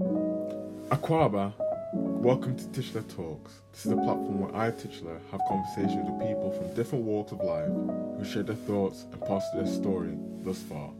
[0.00, 1.52] Aquaba,
[1.92, 3.60] welcome to Titular Talks.
[3.72, 7.40] This is a platform where I, Titular, have conversations with people from different walks of
[7.40, 10.90] life who share their thoughts and pass their story thus far.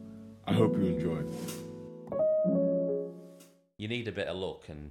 [0.46, 1.22] I hope you enjoy.
[3.78, 4.90] You need a bit of luck, and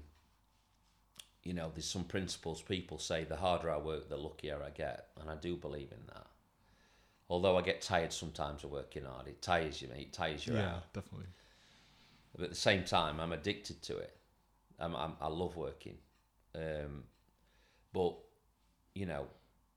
[1.43, 5.09] you know, there's some principles people say the harder I work, the luckier I get,
[5.21, 6.25] and I do believe in that.
[7.29, 10.07] Although I get tired sometimes of working hard, it tires you, mate.
[10.07, 10.65] It tires you yeah, out.
[10.95, 11.27] Yeah, definitely.
[12.35, 14.15] But at the same time, I'm addicted to it.
[14.79, 15.97] I'm, I'm, I love working.
[16.55, 17.03] Um,
[17.93, 18.15] but,
[18.95, 19.27] you know,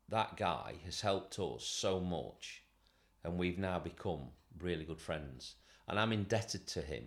[0.08, 2.62] that guy has helped us so much,
[3.24, 4.28] and we've now become
[4.60, 5.54] really good friends.
[5.88, 7.04] And I'm indebted to him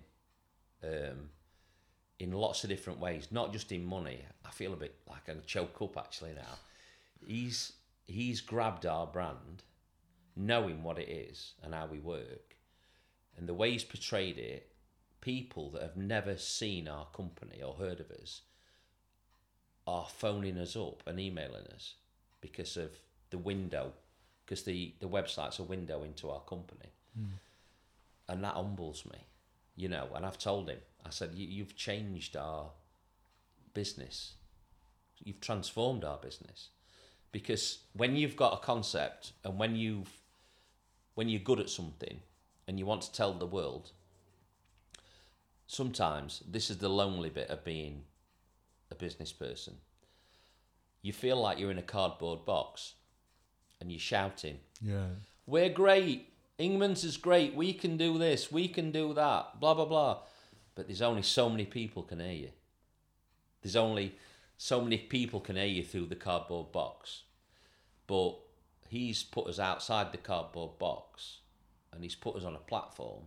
[0.83, 1.29] um,
[2.19, 4.19] in lots of different ways, not just in money.
[4.45, 6.59] I feel a bit like I choke up actually now.
[7.25, 7.73] He's
[8.05, 9.63] he's grabbed our brand,
[10.35, 12.55] knowing what it is and how we work,
[13.37, 14.74] and the way he's portrayed it
[15.25, 18.41] people that have never seen our company or heard of us
[19.87, 21.95] are phoning us up and emailing us
[22.41, 22.91] because of
[23.31, 23.91] the window,
[24.45, 26.91] because the, the website's a window into our company.
[27.17, 27.33] Hmm.
[28.29, 29.17] And that humbles me,
[29.75, 30.09] you know.
[30.13, 32.69] And I've told him, I said, you, You've changed our
[33.73, 34.33] business,
[35.23, 36.69] you've transformed our business.
[37.31, 40.21] Because when you've got a concept and when you've
[41.15, 42.19] when you're good at something
[42.67, 43.91] and you want to tell the world
[45.67, 48.03] sometimes this is the lonely bit of being
[48.91, 49.75] a business person.
[51.01, 52.93] You feel like you're in a cardboard box
[53.79, 55.07] and you're shouting, Yeah.
[55.47, 56.33] We're great.
[56.59, 57.53] Ingman's is great.
[57.53, 58.51] We can do this.
[58.51, 59.59] We can do that.
[59.59, 60.19] Blah, blah, blah.
[60.73, 62.49] But there's only so many people can hear you.
[63.61, 64.15] There's only
[64.57, 67.23] so many people can hear you through the cardboard box.
[68.07, 68.35] But
[68.87, 71.39] he's put us outside the cardboard box
[71.93, 73.23] and he's put us on a platform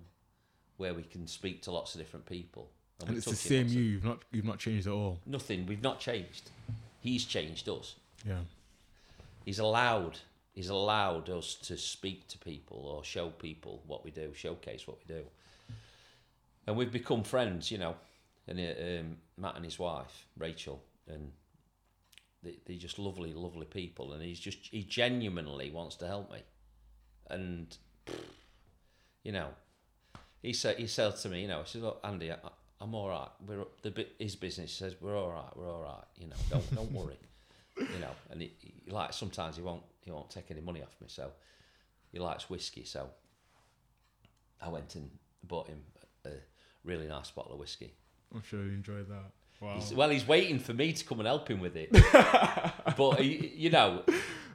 [0.79, 2.71] where we can speak to lots of different people.
[3.01, 3.83] And we're it's the same you.
[3.83, 5.19] You've not you've not changed at all.
[5.27, 5.67] Nothing.
[5.67, 6.51] We've not changed.
[7.01, 7.97] He's changed us.
[8.27, 8.41] Yeah.
[9.45, 10.19] He's allowed.
[10.55, 14.99] He's allowed us to speak to people or show people what we do, showcase what
[14.99, 15.23] we do,
[16.67, 17.71] and we've become friends.
[17.71, 17.95] You know,
[18.49, 21.31] and um, Matt and his wife Rachel, and
[22.43, 24.13] they, they're just lovely, lovely people.
[24.13, 26.41] And he's just he genuinely wants to help me,
[27.31, 27.77] and
[29.23, 29.49] you know,
[30.43, 32.37] he said he said to me, you know, I said, look, Andy, I,
[32.81, 33.29] I'm all right.
[33.47, 35.57] We're the his business says we're all right.
[35.57, 36.05] We're all right.
[36.17, 37.17] You know, don't don't worry.
[37.79, 40.97] You know, and he, he, like sometimes he won't he won't take any money off
[41.01, 41.07] me.
[41.09, 41.31] So
[42.11, 42.83] he likes whiskey.
[42.83, 43.09] So
[44.61, 45.09] I went and
[45.45, 45.79] bought him
[46.27, 46.31] a
[46.83, 47.95] really nice bottle of whiskey.
[48.35, 49.31] I'm sure he enjoyed that.
[49.61, 49.75] Wow.
[49.77, 51.91] He's, well, he's waiting for me to come and help him with it.
[52.97, 54.03] but he, you know,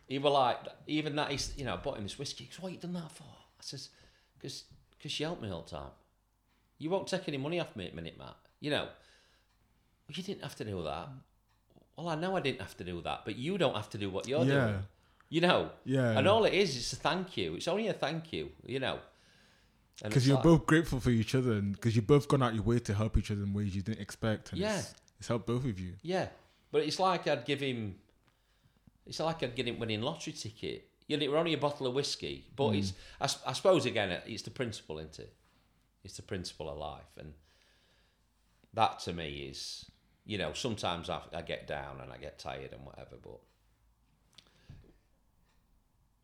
[0.08, 0.58] he were like,
[0.88, 2.46] even that he's, you know, I bought him this whiskey.
[2.46, 3.90] He goes, "What you done that for?" I says,
[4.38, 4.64] "Because,
[5.04, 5.92] because you help me all the time.
[6.78, 8.38] You won't take any money off me at minute, Matt.
[8.62, 8.88] You know,
[10.08, 11.10] you didn't have to do that.
[11.98, 14.10] Well, I know I didn't have to do that, but you don't have to do
[14.10, 14.68] what you're yeah.
[14.68, 14.80] doing.
[15.30, 16.18] You know, Yeah.
[16.18, 17.56] and all it is is a thank you.
[17.56, 18.52] It's only a thank you.
[18.66, 19.00] You know,
[20.02, 22.64] Because you're like- both grateful for each other, and because you've both gone out your
[22.64, 24.52] way to help each other in ways you didn't expect.
[24.54, 24.80] And Yeah.
[24.80, 25.96] It's, it's helped both of you.
[26.02, 26.30] Yeah,
[26.72, 27.96] but it's like I'd give him.
[29.06, 30.90] It's like I'd get him winning lottery ticket.
[31.22, 32.76] It were only a bottle of whiskey, but hmm.
[32.76, 35.34] it's—I suppose again, it's the principle, isn't it?
[36.04, 37.34] It's the principle of life, and
[38.74, 39.86] that to me is,
[40.26, 43.40] you know, sometimes I, I get down and I get tired and whatever, but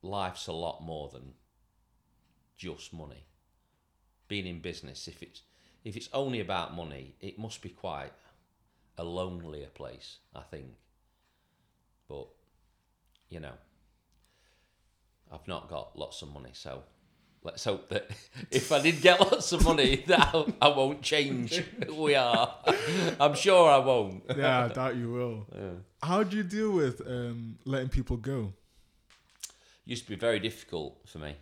[0.02, 1.34] life's a lot more than
[2.58, 3.26] just money.
[4.28, 5.42] Being in business, if it's
[5.84, 8.12] if it's only about money, it must be quite
[8.98, 10.74] a lonelier place, I think.
[12.08, 12.28] But
[13.30, 13.54] you know,
[15.32, 16.84] I've not got lots of money, so
[17.44, 18.10] let's hope that
[18.52, 22.56] if I did get lots of money, that I, I won't change who we are.
[23.20, 24.24] I'm sure I won't.
[24.36, 25.48] Yeah, I doubt you will.
[25.54, 25.70] Yeah.
[26.02, 28.54] How do you deal with um, letting people go?
[29.86, 31.36] used to be very difficult for me,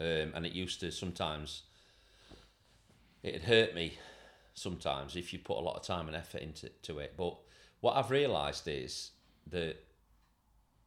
[0.00, 1.62] um, and it used to sometimes.
[3.22, 3.98] It'd hurt me
[4.54, 7.14] sometimes if you put a lot of time and effort into to it.
[7.16, 7.36] But
[7.80, 9.10] what I've realised is
[9.48, 9.76] that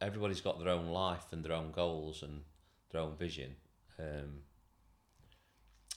[0.00, 2.42] everybody's got their own life and their own goals and
[2.90, 3.56] their own vision.
[3.98, 4.42] Um,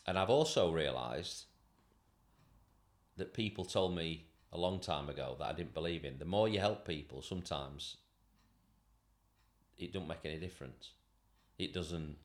[0.05, 1.45] and I've also realised
[3.17, 6.19] that people told me a long time ago that I didn't believe in.
[6.19, 7.97] The more you help people, sometimes
[9.77, 10.91] it don't make any difference.
[11.57, 12.17] It doesn't.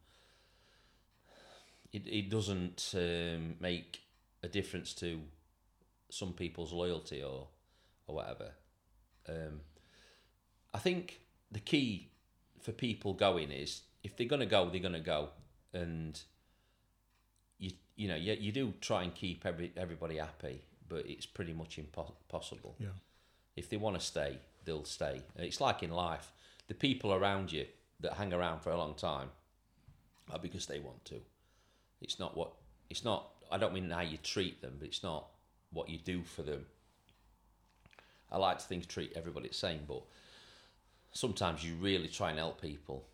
[1.93, 4.01] It it doesn't um, make
[4.43, 5.21] a difference to
[6.11, 7.49] some people's loyalty or
[8.07, 8.51] or whatever.
[9.29, 9.61] Um,
[10.75, 11.21] I think
[11.51, 12.11] the key
[12.61, 15.31] for people going is if they're gonna go, they're gonna go,
[15.73, 16.21] and
[17.59, 21.53] you you know you, you do try and keep every everybody happy, but it's pretty
[21.53, 22.77] much impossible.
[22.79, 22.89] Yeah.
[23.57, 25.23] If they want to stay, they'll stay.
[25.37, 26.33] It's like in life,
[26.69, 27.67] the people around you
[28.01, 29.31] that hang around for a long time
[30.31, 31.17] are because they want to.
[32.01, 32.53] It's not what
[32.89, 33.31] it's not.
[33.51, 35.27] I don't mean how you treat them, but it's not
[35.73, 36.67] what you do for them.
[38.31, 40.03] I like to think treat everybody the same, but
[41.13, 43.07] sometimes you really try and help people.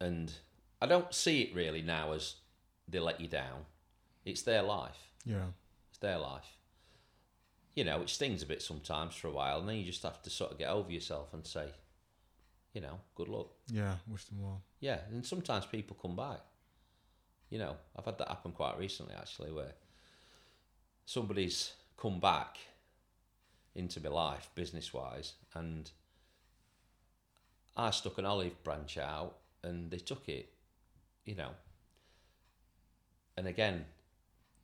[0.00, 0.32] And
[0.80, 2.36] I don't see it really now as
[2.86, 3.66] they let you down.
[4.24, 4.98] It's their life.
[5.24, 5.46] Yeah.
[5.90, 6.56] It's their life.
[7.74, 10.22] You know, it stings a bit sometimes for a while, and then you just have
[10.22, 11.66] to sort of get over yourself and say,
[12.72, 13.48] you know, good luck.
[13.72, 13.94] Yeah.
[14.06, 14.62] Wish them well.
[14.80, 16.40] Yeah, and sometimes people come back.
[17.50, 19.72] You know, I've had that happen quite recently actually, where
[21.06, 22.58] somebody's come back
[23.74, 25.90] into my life business wise, and
[27.78, 30.50] I stuck an olive branch out, and they took it.
[31.24, 31.50] You know,
[33.36, 33.84] and again,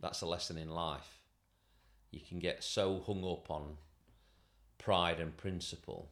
[0.00, 1.20] that's a lesson in life.
[2.10, 3.76] You can get so hung up on
[4.78, 6.10] pride and principle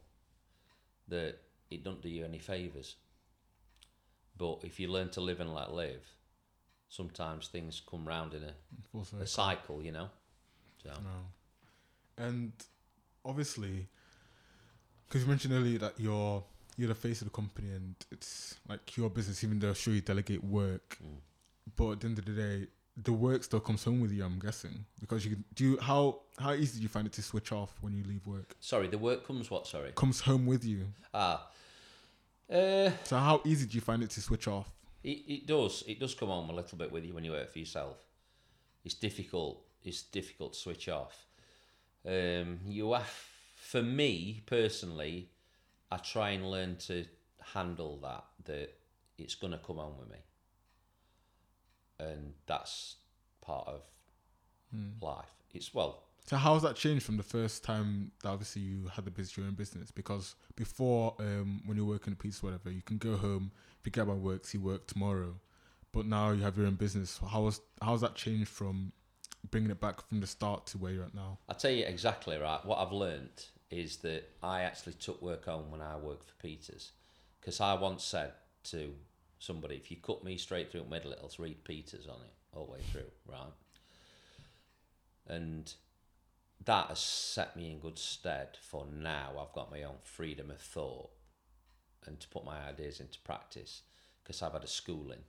[1.07, 1.35] that
[1.69, 2.95] it don't do you any favours.
[4.37, 6.05] But if you learn to live and let live,
[6.89, 8.53] sometimes things come round in a,
[8.91, 10.09] Full a cycle, you know.
[10.81, 12.25] So No.
[12.25, 12.53] And
[13.25, 13.87] obviously,
[15.07, 16.43] because you mentioned earlier that you're
[16.77, 19.93] you're the face of the company and it's like your business, even though I'm sure
[19.93, 21.17] you delegate work, Mm.
[21.75, 24.23] but at the end of the day, the work still comes home with you.
[24.23, 27.21] I'm guessing because you can- do you how how easy do you find it to
[27.23, 28.55] switch off when you leave work?
[28.59, 29.65] sorry, the work comes what?
[29.67, 29.91] Sorry.
[29.93, 30.91] Comes home with you.
[31.13, 31.49] Ah,
[32.49, 34.69] uh, So how easy do you find it to switch off?
[35.03, 37.51] it it does it does come home a little bit with you when you work
[37.51, 37.97] for yourself.
[38.85, 39.63] It's difficult.
[39.83, 41.25] It's difficult to switch off.
[42.05, 43.07] Um, you have,
[43.55, 45.29] for me personally,
[45.93, 47.05] I try and learn to
[47.53, 48.23] handle that.
[48.45, 48.69] That
[49.17, 50.17] it's gonna come home with me,
[51.99, 52.95] and that's
[53.41, 53.81] part of
[55.01, 55.29] life.
[55.53, 59.05] It's well, So how has that changed from the first time that obviously you had
[59.05, 59.91] the business, your own business?
[59.91, 63.51] Because before, um, when you're working a piece, or whatever, you can go home,
[63.83, 65.35] pick up my work, see work tomorrow.
[65.91, 67.19] But now you have your own business.
[67.19, 68.93] How has how's that changed from
[69.51, 71.37] bringing it back from the start to where you're at now?
[71.47, 72.65] I'll tell you exactly right.
[72.65, 76.91] What I've learnt is that I actually took work home when I worked for Peters,
[77.39, 78.33] because I once said
[78.65, 78.93] to
[79.39, 82.65] somebody, if you cut me straight through the middle, it'll read Peters on it all
[82.65, 83.53] the way through, right?
[85.27, 85.73] And
[86.65, 89.31] that has set me in good stead for now.
[89.39, 91.09] I've got my own freedom of thought
[92.05, 93.81] and to put my ideas into practice
[94.23, 95.23] because I've had a schooling.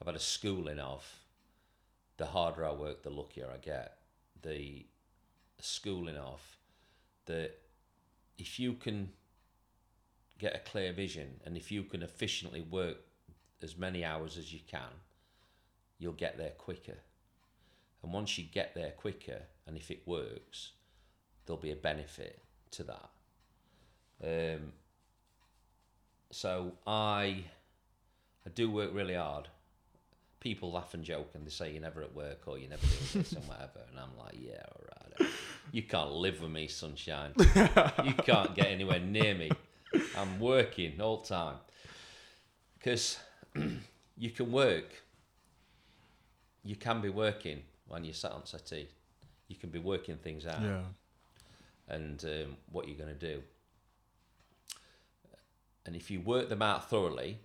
[0.00, 1.06] I've had a schooling of
[2.16, 3.98] the harder I work, the luckier I get.
[4.42, 4.86] The
[5.60, 6.40] schooling of
[7.26, 7.52] that
[8.38, 9.10] if you can
[10.38, 12.98] get a clear vision and if you can efficiently work
[13.62, 14.90] as many hours as you can,
[15.98, 16.98] you'll get there quicker.
[18.02, 20.72] And once you get there quicker, and if it works,
[21.46, 22.40] there'll be a benefit
[22.72, 23.10] to that.
[24.22, 24.72] Um,
[26.30, 27.44] so I,
[28.44, 29.48] I do work really hard.
[30.44, 33.24] People laugh and joke and they say you're never at work or you're never doing
[33.24, 33.80] this and whatever.
[33.90, 34.82] And I'm like, yeah, all
[35.20, 35.30] right.
[35.72, 37.32] You can't live with me, sunshine.
[38.04, 39.50] you can't get anywhere near me.
[40.18, 41.56] I'm working all the time.
[42.78, 43.18] Because
[44.18, 45.02] you can work.
[46.62, 48.88] You can be working when you're sat on settee.
[49.48, 50.82] You can be working things out Yeah.
[51.88, 53.42] and um, what you're going to do.
[55.86, 57.38] And if you work them out thoroughly,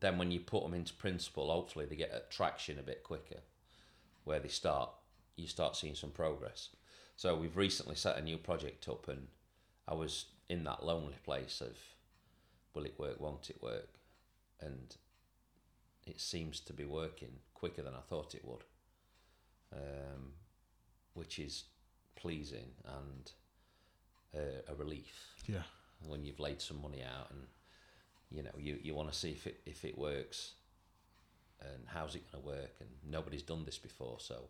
[0.00, 3.40] then when you put them into principle, hopefully they get traction a bit quicker,
[4.24, 4.90] where they start,
[5.36, 6.70] you start seeing some progress.
[7.16, 9.28] So we've recently set a new project up, and
[9.86, 11.76] I was in that lonely place of,
[12.74, 13.20] will it work?
[13.20, 13.88] Won't it work?
[14.60, 14.96] And
[16.06, 18.64] it seems to be working quicker than I thought it would,
[19.72, 20.32] um,
[21.14, 21.64] which is
[22.16, 23.32] pleasing and
[24.34, 25.62] uh, a relief Yeah.
[26.06, 27.46] when you've laid some money out and
[28.30, 30.52] you know you, you want to see if it if it works
[31.60, 34.48] and how's it going to work and nobody's done this before so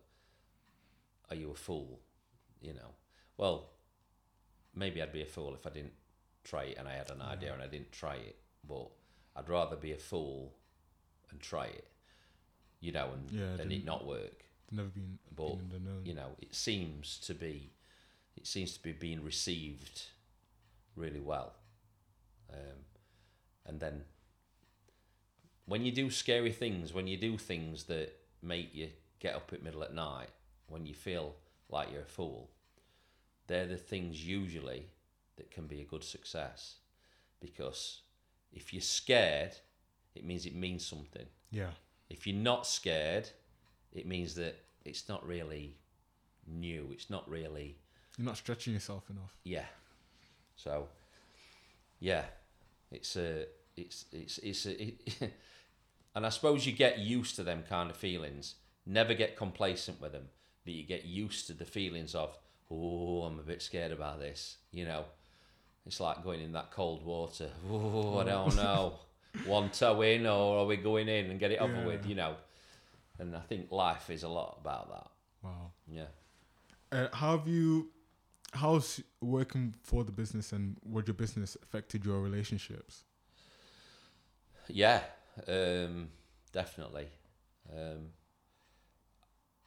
[1.29, 1.99] are you a fool
[2.61, 2.91] you know?
[3.37, 3.69] Well
[4.75, 5.93] maybe I'd be a fool if I didn't
[6.43, 8.35] try it and I had an idea and I didn't try it
[8.67, 8.89] but
[9.35, 10.53] I'd rather be a fool
[11.31, 11.87] and try it
[12.81, 14.45] you know and Yeah, and it didn't- work.
[14.71, 17.71] Never been, But, been you know, it seems to be,
[18.37, 20.03] it seems to be being received
[20.95, 21.55] really well.
[22.53, 22.85] Um,
[23.69, 24.03] and then
[25.65, 29.63] when you do scary things, when you do things that make you get up at
[29.63, 30.29] middle at night,
[30.67, 31.35] when you feel
[31.69, 32.49] like you're a fool,
[33.47, 34.87] they're the things usually
[35.37, 36.77] that can be a good success.
[37.39, 38.01] Because
[38.51, 39.55] if you're scared,
[40.15, 41.27] it means it means something.
[41.51, 41.71] Yeah.
[42.09, 43.29] If you're not scared,
[43.93, 45.77] it means that it's not really
[46.47, 46.89] new.
[46.91, 47.77] It's not really
[48.17, 49.37] You're not stretching yourself enough.
[49.43, 49.65] yeah.
[50.55, 50.89] So
[51.99, 52.25] yeah,
[52.91, 53.45] it's a
[53.81, 55.33] it's it's it's a, it,
[56.15, 58.55] and I suppose you get used to them kind of feelings.
[58.85, 60.29] Never get complacent with them,
[60.65, 62.37] but you get used to the feelings of
[62.71, 64.57] oh, I'm a bit scared about this.
[64.71, 65.05] You know,
[65.85, 67.49] it's like going in that cold water.
[67.71, 68.93] Oh, I don't know.
[69.45, 71.85] One toe in, or are we going in and get it over Yeah.
[71.85, 72.05] with?
[72.07, 72.35] You know,
[73.19, 75.07] and I think life is a lot about that.
[75.43, 75.71] Wow.
[75.87, 76.05] Yeah.
[76.91, 77.91] Uh, how have you?
[78.53, 83.03] How's working for the business and what your business affected your relationships?
[84.69, 85.01] Yeah,
[85.47, 86.09] um,
[86.51, 87.07] definitely.
[87.71, 88.09] Um,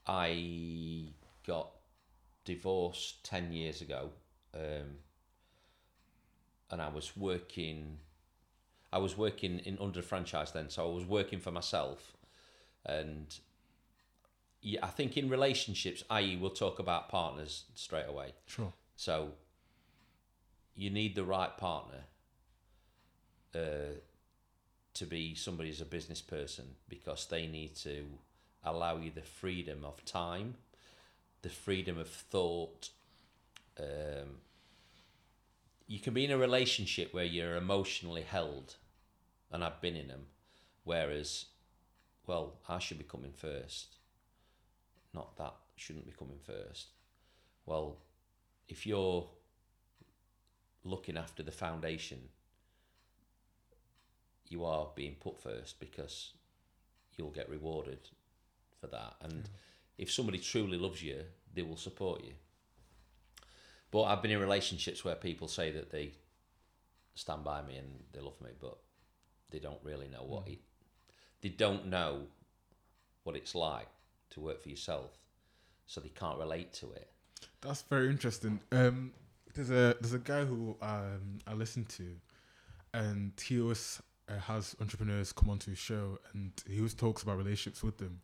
[0.06, 1.08] I
[1.46, 1.70] got
[2.44, 4.10] divorced 10 years ago
[4.54, 4.96] um,
[6.70, 7.98] and I was working
[8.92, 12.16] I was working in under franchise then so I was working for myself
[12.84, 13.38] and
[14.60, 16.36] yeah I think in relationships i.e.
[16.36, 18.72] we'll talk about partners straight away Sure.
[18.96, 19.30] so
[20.74, 22.00] you need the right partner
[23.54, 23.98] uh,
[24.94, 28.04] to be somebody as a business person because they need to
[28.64, 30.54] allow you the freedom of time,
[31.42, 32.90] the freedom of thought.
[33.78, 34.40] Um,
[35.86, 38.76] you can be in a relationship where you're emotionally held,
[39.50, 40.26] and I've been in them,
[40.84, 41.46] whereas,
[42.26, 43.96] well, I should be coming first,
[45.12, 46.88] not that shouldn't be coming first.
[47.66, 47.96] Well,
[48.68, 49.28] if you're
[50.84, 52.18] looking after the foundation,
[54.52, 56.34] you are being put first because
[57.16, 57.98] you'll get rewarded
[58.80, 59.14] for that.
[59.22, 59.48] And
[59.98, 61.20] if somebody truly loves you,
[61.54, 62.32] they will support you.
[63.90, 66.12] But I've been in relationships where people say that they
[67.14, 68.78] stand by me and they love me, but
[69.50, 70.60] they don't really know what it.
[71.40, 72.22] They don't know
[73.24, 73.88] what it's like
[74.30, 75.10] to work for yourself,
[75.86, 77.10] so they can't relate to it.
[77.60, 78.60] That's very interesting.
[78.70, 79.12] Um,
[79.54, 82.06] there's a there's a guy who um, I listen to,
[82.94, 84.00] and he always
[84.34, 88.20] uh, has entrepreneurs come onto his show, and he always talks about relationships with them,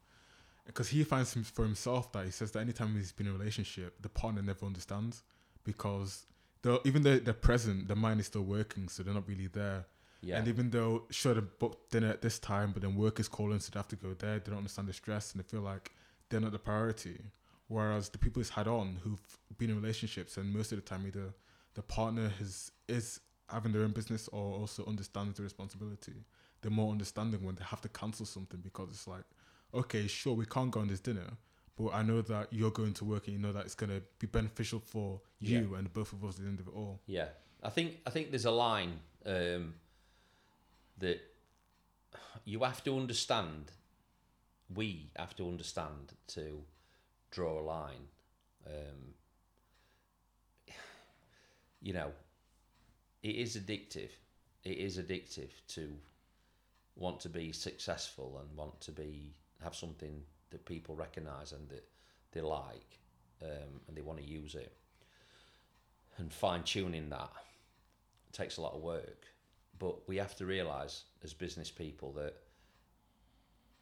[0.66, 3.38] because he finds him for himself that he says that anytime he's been in a
[3.38, 5.22] relationship, the partner never understands
[5.68, 6.24] because
[6.62, 9.86] though even though they're present, the mind is still working, so they're not really there.
[10.20, 13.28] Yeah, And even though sure they booked dinner at this time, but then work is
[13.28, 14.40] calling, so they have to go there.
[14.40, 15.92] They don't understand the stress, and they feel like
[16.28, 17.20] they're not the priority.
[17.68, 19.20] Whereas the people he's had on who've
[19.58, 21.34] been in relationships, and most of the time either
[21.74, 26.24] the partner has is having their own business or also understands the responsibility.
[26.60, 29.24] They're more understanding when they have to cancel something because it's like,
[29.72, 31.30] okay, sure, we can't go on this dinner,
[31.76, 34.26] but I know that you're going to work and you know that it's gonna be
[34.26, 37.00] beneficial for you and both of us at the end of it all.
[37.06, 37.28] Yeah,
[37.62, 39.74] I think I think there's a line um,
[40.98, 41.20] that
[42.44, 43.72] you have to understand.
[44.74, 46.62] We have to understand to
[47.30, 48.08] draw a line.
[48.66, 49.14] Um,
[51.82, 52.12] you know,
[53.22, 54.10] it is addictive.
[54.64, 55.88] It is addictive to
[56.96, 61.84] want to be successful and want to be have something that people recognise and that
[62.32, 62.98] they like,
[63.42, 64.72] um, and they want to use it
[66.18, 67.30] and fine tuning that
[68.32, 69.24] takes a lot of work.
[69.78, 72.34] But we have to realise as business people that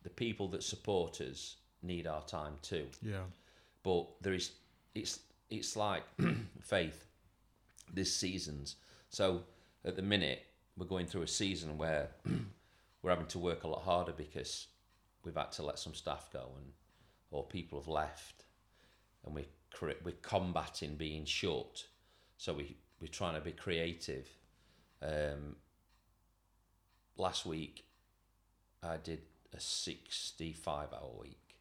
[0.02, 2.86] the people that support us need our time too.
[3.02, 3.24] Yeah.
[3.82, 4.52] But there is
[4.94, 6.02] it's it's like
[6.62, 7.06] faith.
[7.92, 8.76] This seasons.
[9.08, 9.42] So
[9.84, 10.42] at the minute
[10.76, 12.10] we're going through a season where
[13.02, 14.68] we're having to work a lot harder because
[15.24, 16.72] we've had to let some staff go and
[17.30, 18.44] or people have left
[19.24, 19.46] and we
[19.80, 21.86] we're combating being short.
[22.38, 24.26] So we we're trying to be creative.
[25.02, 25.56] Um,
[27.16, 27.84] last week,
[28.82, 29.20] I did
[29.54, 31.56] a sixty-five hour week,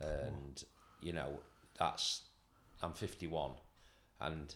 [0.00, 0.62] and
[1.02, 1.40] you know
[1.78, 2.22] that's
[2.82, 3.52] I'm fifty-one,
[4.20, 4.54] and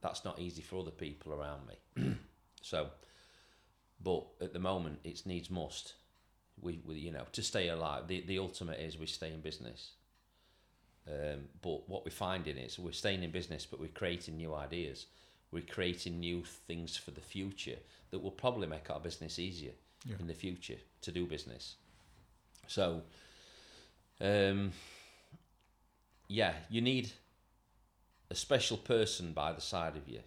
[0.00, 2.16] that's not easy for other people around me.
[2.62, 2.88] so,
[4.02, 5.94] but at the moment, it's needs must.
[6.60, 8.08] We, we you know to stay alive.
[8.08, 9.90] The the ultimate is we stay in business.
[11.08, 15.06] Um, but what we're finding is we're staying in business, but we're creating new ideas.
[15.50, 17.78] We're creating new things for the future
[18.10, 19.72] that will probably make our business easier
[20.04, 20.16] Yeah.
[20.20, 21.76] in the future to do business.
[22.66, 23.00] So,
[24.20, 24.72] um,
[26.28, 27.10] yeah, you need
[28.30, 30.20] a special person by the side of you.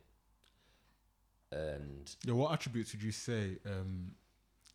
[1.51, 4.12] And Yeah, what attributes would you say, um,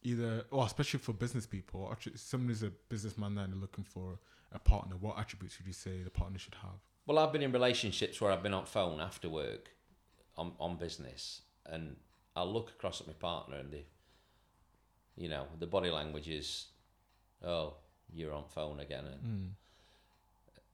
[0.02, 2.14] either, or especially for business people, actually,
[2.46, 4.18] who's a businessman and they're looking for
[4.52, 6.78] a partner, what attributes would you say the partner should have?
[7.06, 9.70] Well, I've been in relationships where I've been on phone after work,
[10.36, 11.96] on on business, and
[12.34, 13.84] I'll look across at my partner and the,
[15.16, 16.66] you know, the body language is,
[17.42, 17.74] oh,
[18.12, 19.50] you're on phone again, and Mm.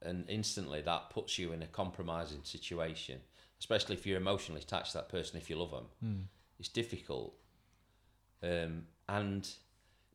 [0.04, 3.20] And instantly that puts you in a compromising situation,
[3.58, 5.36] especially if you're emotionally attached to that person.
[5.36, 6.24] If you love them, Mm.
[6.58, 7.34] it's difficult.
[8.42, 9.48] Um, and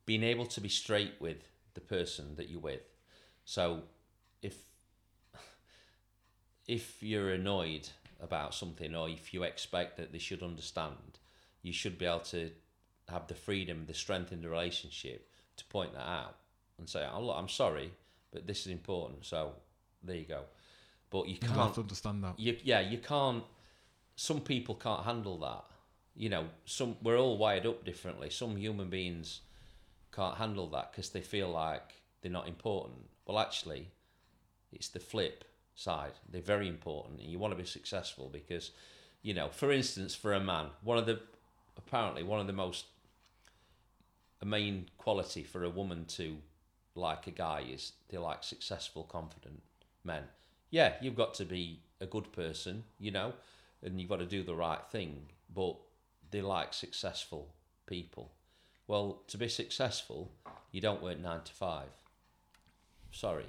[0.05, 2.81] being able to be straight with the person that you're with.
[3.45, 3.83] So
[4.41, 4.55] if
[6.67, 7.87] if you're annoyed
[8.19, 11.19] about something or if you expect that they should understand,
[11.61, 12.51] you should be able to
[13.07, 16.35] have the freedom, the strength in the relationship to point that out
[16.77, 17.93] and say, "Oh, look, I'm sorry,
[18.31, 19.55] but this is important." So
[20.03, 20.41] there you go.
[21.09, 22.39] But you can't understand that.
[22.39, 23.43] you yeah you can't
[24.15, 25.63] some people can't handle that.
[26.15, 28.29] You know some we're all wired up differently.
[28.29, 29.41] Some human beings
[30.11, 33.09] can't handle that because they feel like they're not important.
[33.25, 33.87] Well actually
[34.71, 36.13] it's the flip side.
[36.29, 38.71] They're very important and you want to be successful because
[39.21, 41.19] you know for instance for a man one of the
[41.77, 42.85] apparently one of the most
[44.41, 46.37] a main quality for a woman to
[46.95, 49.61] like a guy is they like successful confident
[50.03, 50.23] men
[50.69, 53.33] yeah, you've got to be a good person, you know,
[53.81, 55.75] and you've got to do the right thing, but
[56.31, 57.53] they like successful
[57.85, 58.31] people.
[58.87, 60.31] Well, to be successful,
[60.71, 61.89] you don't work nine to five.
[63.11, 63.45] Sorry,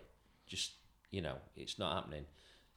[0.46, 0.72] just,
[1.10, 2.24] you know, it's not happening.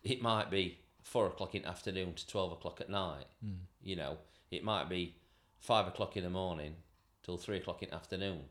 [0.03, 3.53] It might be four o'clock in the afternoon to 12 o'clock at night, hmm.
[3.81, 4.17] you know,
[4.49, 5.15] it might be
[5.59, 6.75] five o'clock in the morning
[7.23, 8.41] till three o'clock in the afternoon,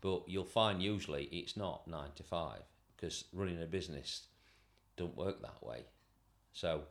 [0.00, 2.62] but you'll find usually it's not nine to five
[2.96, 4.22] because running a business
[4.96, 5.84] don't work that way.
[6.52, 6.82] So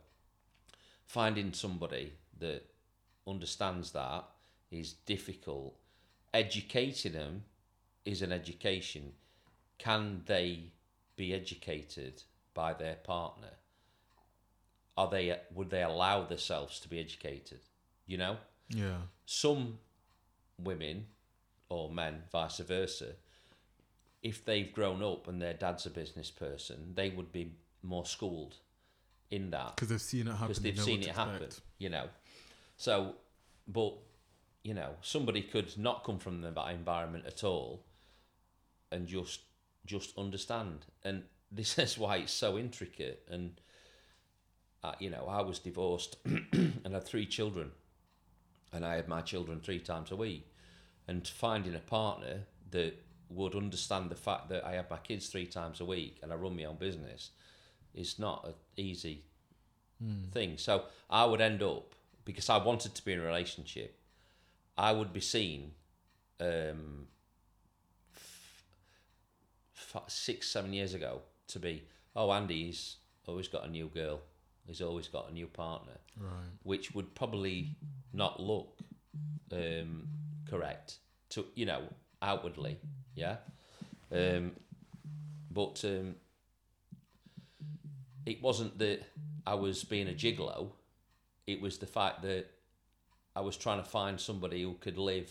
[1.06, 2.62] finding somebody that
[3.26, 4.24] understands that
[4.70, 5.74] is difficult.
[6.32, 7.44] Educating them
[8.04, 9.12] is an education.
[9.78, 10.72] Can they
[11.16, 13.50] be educated by their partner?
[14.96, 17.60] Are they would they allow themselves to be educated?
[18.06, 18.36] You know?
[18.68, 18.98] Yeah.
[19.26, 19.78] some
[20.62, 21.06] women
[21.68, 23.12] or men, vice versa,
[24.22, 27.52] if they've grown up and their dad's a business person, they would be
[27.84, 28.56] more schooled
[29.30, 30.48] in that Because they've seen it happen.
[30.48, 31.48] because they they've seen it happen,
[31.78, 32.08] you know.
[32.76, 33.14] So,
[33.68, 33.94] but
[34.62, 37.84] you know, somebody could not come from that environment at all,
[38.90, 39.40] and just
[39.86, 40.86] just understand.
[41.02, 43.26] And this is why it's so intricate.
[43.30, 43.60] And
[44.82, 47.70] uh, you know, I was divorced and had three children,
[48.72, 50.50] and I had my children three times a week.
[51.06, 52.94] And finding a partner that
[53.28, 56.36] would understand the fact that I have my kids three times a week and I
[56.36, 57.30] run my own business
[57.94, 59.22] is not an easy
[60.32, 60.58] thing.
[60.58, 63.98] So I would end up because I wanted to be in a relationship.
[64.76, 65.72] I would be seen
[66.40, 67.06] um,
[68.14, 68.64] f-
[69.94, 71.84] f- six, seven years ago to be,
[72.16, 74.20] oh, Andy's always got a new girl.
[74.66, 76.30] He's always got a new partner, Right.
[76.62, 77.76] which would probably
[78.12, 78.78] not look
[79.52, 80.08] um,
[80.48, 80.98] correct
[81.30, 81.82] to you know
[82.22, 82.78] outwardly,
[83.14, 83.36] yeah.
[84.10, 84.52] Um,
[85.50, 86.14] but um,
[88.26, 89.00] it wasn't that
[89.46, 90.70] I was being a gigolo.
[91.46, 92.46] It was the fact that
[93.36, 95.30] I was trying to find somebody who could live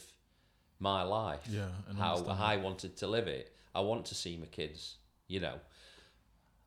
[0.80, 1.68] my life Yeah.
[1.98, 3.56] How understand I wanted to live it.
[3.74, 5.60] I want to see my kids, you know.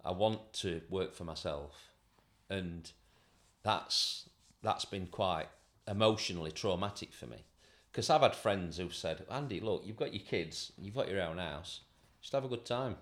[0.05, 1.93] I want to work for myself,
[2.49, 2.91] and
[3.63, 4.29] that's
[4.63, 5.49] that's been quite
[5.89, 7.45] emotionally traumatic for me.
[7.91, 11.23] Because I've had friends who've said, "Andy, look, you've got your kids, you've got your
[11.23, 11.81] own house,
[12.21, 12.97] just have a good time,"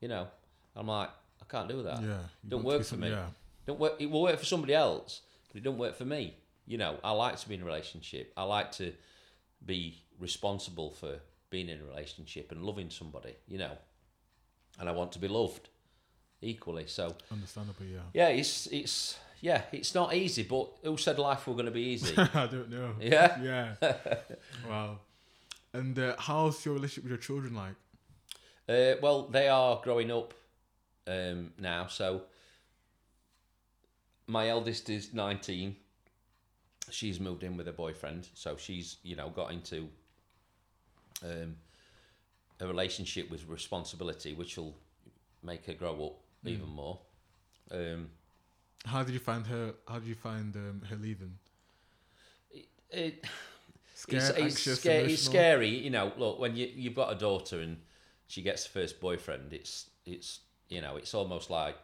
[0.00, 0.28] you know.
[0.74, 2.02] I'm like, I can't do that.
[2.02, 2.18] Yeah.
[2.46, 3.10] Don't want to be work for me.
[3.10, 3.26] Yeah.
[3.66, 3.94] Don't work.
[3.98, 6.34] It will work for somebody else, but it don't work for me.
[6.66, 8.32] You know, I like to be in a relationship.
[8.36, 8.92] I like to
[9.64, 11.20] be responsible for
[11.50, 13.36] being in a relationship and loving somebody.
[13.46, 13.72] You know,
[14.78, 15.68] and I want to be loved
[16.40, 16.86] equally.
[16.86, 18.00] So Understandably, yeah.
[18.12, 20.42] yeah, it's it's yeah, it's not easy.
[20.42, 22.14] But who said life were going to be easy?
[22.18, 22.94] I don't know.
[23.00, 23.38] yeah.
[23.42, 23.74] Yeah.
[24.68, 24.98] wow.
[25.72, 27.74] And uh, how's your relationship with your children like?
[28.68, 30.34] Uh, well, they are growing up
[31.06, 31.86] um, now.
[31.86, 32.22] So
[34.26, 35.76] my eldest is 19.
[36.90, 38.28] She's moved in with a boyfriend.
[38.34, 39.88] So she's, you know, got into
[41.24, 41.56] um,
[42.60, 44.74] a relationship with responsibility, which will
[45.42, 46.98] make her grow up even more.
[47.70, 48.08] Um,
[48.84, 49.74] How did you find her?
[49.88, 51.38] How did you find um, her leaving?
[52.90, 53.24] it,
[53.94, 56.12] Scared, it's, it's, anxious, sca- it's scary, you know.
[56.16, 57.78] Look, when you you've got a daughter and
[58.26, 61.76] she gets her first boyfriend, it's it's you know, it's almost like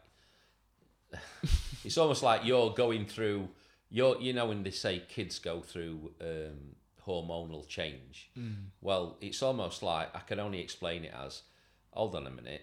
[1.84, 3.48] it's almost like you're going through.
[3.90, 8.30] You're you know when they say kids go through um, hormonal change.
[8.38, 8.66] Mm.
[8.80, 11.42] Well, it's almost like I can only explain it as,
[11.90, 12.62] hold on a minute,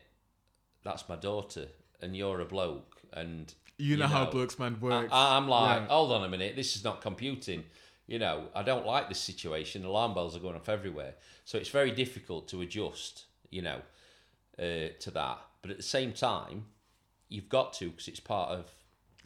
[0.84, 1.68] that's my daughter,
[2.02, 5.10] and you're a bloke, and You know how blokes I, works.
[5.14, 5.88] I'm like, Yeah.
[5.88, 7.66] hold on a minute, this is not computing.
[8.08, 9.86] You know, I don't like this situation.
[9.86, 11.14] Alarm bells are going off everywhere,
[11.46, 13.26] so it's very difficult to adjust.
[13.52, 13.82] You know,
[14.58, 15.40] uh, to that.
[15.62, 16.66] But at the same time,
[17.28, 18.66] you've got to because it's part of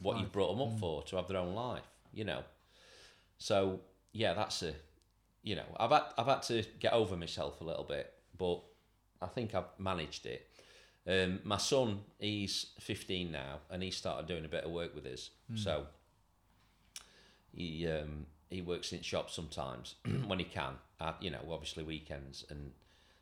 [0.01, 1.83] what you've brought them up for to have their own life.
[2.13, 2.43] You know.
[3.37, 3.81] So
[4.13, 4.73] yeah, that's a,
[5.41, 8.61] you know, I've had I've had to get over myself a little bit, but
[9.21, 10.47] I think I've managed it.
[11.05, 15.05] Um, my son, he's 15 now, and he started doing a bit of work with
[15.05, 15.31] us.
[15.55, 15.87] So
[17.53, 19.95] he um, he works in shops sometimes
[20.27, 20.75] when he can.
[21.01, 22.71] At, you know, obviously weekends, and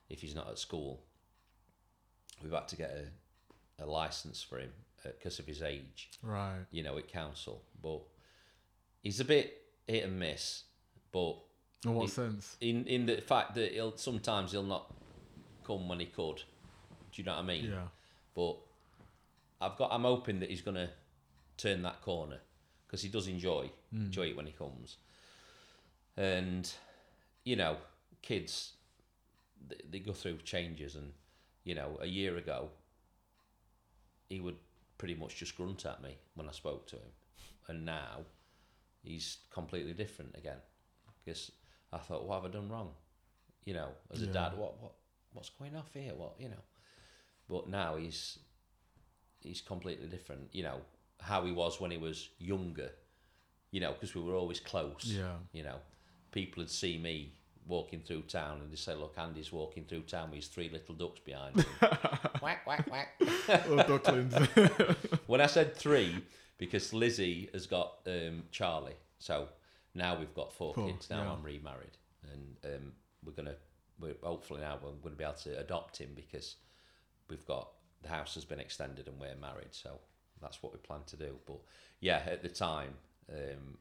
[0.09, 1.01] if he's not at school,
[2.43, 4.71] we've had to get a, a license for him
[5.05, 6.09] uh, because of his age.
[6.21, 6.65] Right.
[6.71, 8.01] You know, at council, but
[9.01, 10.63] he's a bit hit and miss.
[11.11, 11.37] But
[11.85, 12.57] In what It- sense?
[12.61, 14.93] in in the fact that he'll sometimes he'll not
[15.63, 16.37] come when he could.
[17.11, 17.65] Do you know what I mean?
[17.65, 17.87] Yeah.
[18.33, 18.57] But
[19.59, 19.91] I've got.
[19.91, 20.91] I'm hoping that he's gonna
[21.57, 22.39] turn that corner
[22.87, 24.05] because he does enjoy hmm.
[24.05, 24.97] enjoy it when he comes.
[26.17, 26.71] And
[27.43, 27.77] you know,
[28.21, 28.73] kids
[29.67, 31.13] they, they go through changes, and
[31.63, 32.69] you know, a year ago
[34.29, 34.57] he would
[34.97, 37.11] pretty much just grunt at me when I spoke to him,
[37.67, 38.19] and now
[39.03, 40.59] he's completely different again.
[41.23, 41.51] Because
[41.91, 42.91] I thought, what have I done wrong?
[43.65, 44.33] You know, as a Yeah.
[44.33, 44.93] dad, what what
[45.33, 46.13] what's going off here?
[46.15, 46.63] What you know?
[47.47, 48.39] But now he's
[49.41, 50.53] he's completely different.
[50.53, 50.81] You know
[51.19, 52.91] how he was when he was younger.
[53.71, 55.05] You know, because we were always close.
[55.05, 55.35] Yeah.
[55.53, 55.79] You know,
[56.31, 57.33] people would see me
[57.67, 60.95] walking through town and they say, "Look, Andy's walking through town with his three little
[60.95, 61.65] ducks behind him."
[62.41, 63.09] whack whack whack.
[63.67, 64.33] oh, ducklings.
[65.27, 66.23] When I said three,
[66.57, 69.47] because Lizzie has got um, Charlie, so
[69.95, 71.09] now we've got four Four, kids.
[71.09, 71.31] Now yeah.
[71.31, 71.97] I'm remarried,
[72.31, 72.91] and um,
[73.23, 73.55] we're gonna,
[73.99, 76.55] we're hopefully now we're gonna be able to adopt him because
[77.29, 77.69] we've got
[78.01, 79.99] the house has been extended and we're married, so
[80.41, 81.37] that's what we plan to do.
[81.45, 81.59] But
[81.99, 82.95] yeah, at the time,
[83.31, 83.77] um,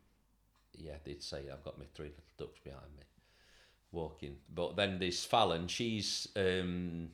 [0.76, 3.04] yeah, they'd say I've got my three little ducks behind me
[3.92, 4.36] walking.
[4.54, 5.68] But then there's Fallon.
[5.68, 7.08] She's um,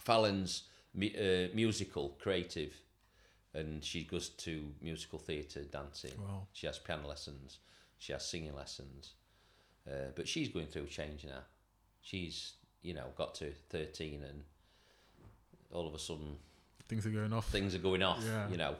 [0.00, 0.64] Fallon's
[0.96, 2.72] uh, musical creative,
[3.54, 6.12] and she goes to musical theatre, dancing.
[6.18, 6.46] Wow.
[6.52, 7.58] She has piano lessons.
[7.98, 9.12] She has singing lessons.
[9.88, 11.40] Uh, but she's going through a change now.
[12.02, 14.42] She's you know got to thirteen and
[15.72, 16.36] all of a sudden
[16.88, 17.48] Things are going off.
[17.48, 18.22] things are going off.
[18.24, 18.48] Yeah.
[18.48, 18.76] You know,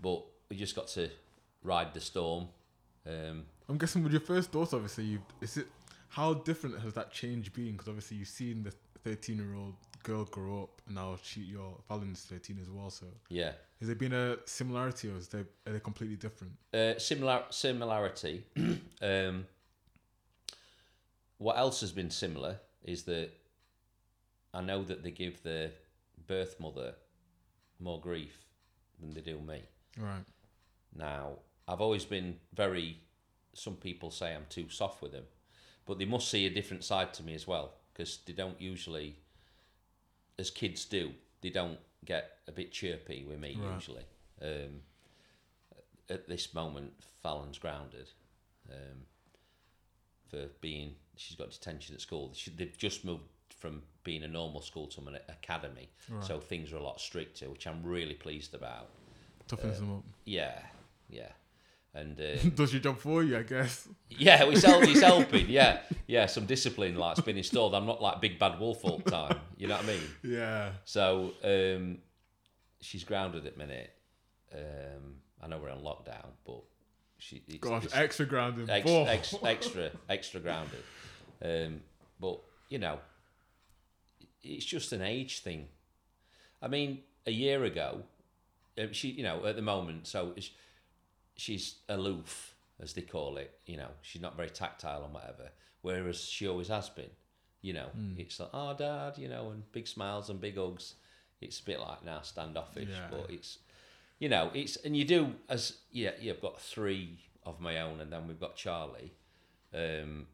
[0.00, 1.08] but we just got to
[1.62, 2.48] ride the storm.
[3.06, 5.66] Um, I'm guessing with your first daughter, obviously, you is it
[6.08, 7.72] how different has that change been?
[7.72, 8.72] Because obviously you've seen the
[9.04, 12.90] 13 year old girl grow up, and now she your Fallon's 13 as well.
[12.90, 13.52] So yeah.
[13.80, 16.52] has there been a similarity, or is they are they completely different?
[16.72, 18.44] Uh, similar similarity.
[19.02, 19.46] um,
[21.38, 23.30] what else has been similar is that
[24.54, 25.70] I know that they give the
[26.26, 26.94] birth mother
[27.78, 28.46] more grief
[29.00, 29.62] than they do me.
[29.98, 30.24] Right.
[30.94, 33.00] Now, I've always been very.
[33.54, 35.24] Some people say I'm too soft with them,
[35.86, 39.16] but they must see a different side to me as well because they don't usually,
[40.38, 43.74] as kids do, they don't get a bit chirpy with me Right.
[43.74, 44.04] usually.
[44.42, 44.80] Um,
[46.08, 48.10] at this moment, Fallon's grounded
[48.70, 49.02] um,
[50.28, 50.94] for being.
[51.16, 52.30] She's got detention at school.
[52.34, 53.22] She, they've just moved
[53.58, 56.22] from being a normal school to an academy, Right.
[56.22, 58.88] so things are a lot stricter, which I'm really pleased about.
[59.48, 60.04] Toughens them up.
[60.24, 60.58] Yeah,
[61.08, 61.30] yeah,
[61.96, 62.48] and uh.
[62.54, 63.88] Does your job for you, I guess.
[64.10, 65.48] yeah, he's, help, he's helping.
[65.48, 67.74] Yeah, yeah, some discipline like's been installed.
[67.74, 69.38] I'm not like big bad wolf all the time.
[69.56, 70.02] You know what I mean?
[70.22, 70.70] Yeah.
[70.84, 71.98] So um,
[72.80, 73.90] she's grounded at the minute.
[74.52, 76.62] Um, I know we're on lockdown, but
[77.18, 78.70] she it's, Gosh, it's extra grounded.
[78.70, 80.82] ex, ex, extra extra grounded.
[81.42, 81.80] Um,
[82.20, 82.98] but you know,
[84.42, 85.68] it's just an age thing.
[86.62, 88.02] I mean, a year ago,
[88.78, 90.50] um, she you know at the moment, so it's,
[91.36, 93.58] she's aloof as they call it.
[93.66, 95.50] You know, she's not very tactile and whatever.
[95.82, 97.10] Whereas she always has been.
[97.62, 100.94] You know, it's like oh dad, you know, and big smiles and big hugs.
[101.40, 103.08] It's a bit like now standoffish, Yeah.
[103.10, 103.58] but it's
[104.18, 108.12] you know it's and you do as yeah you've got three of my own and
[108.12, 109.12] then we've got Charlie.
[109.74, 110.26] Um,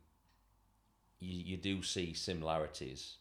[1.20, 3.16] you you do see similarities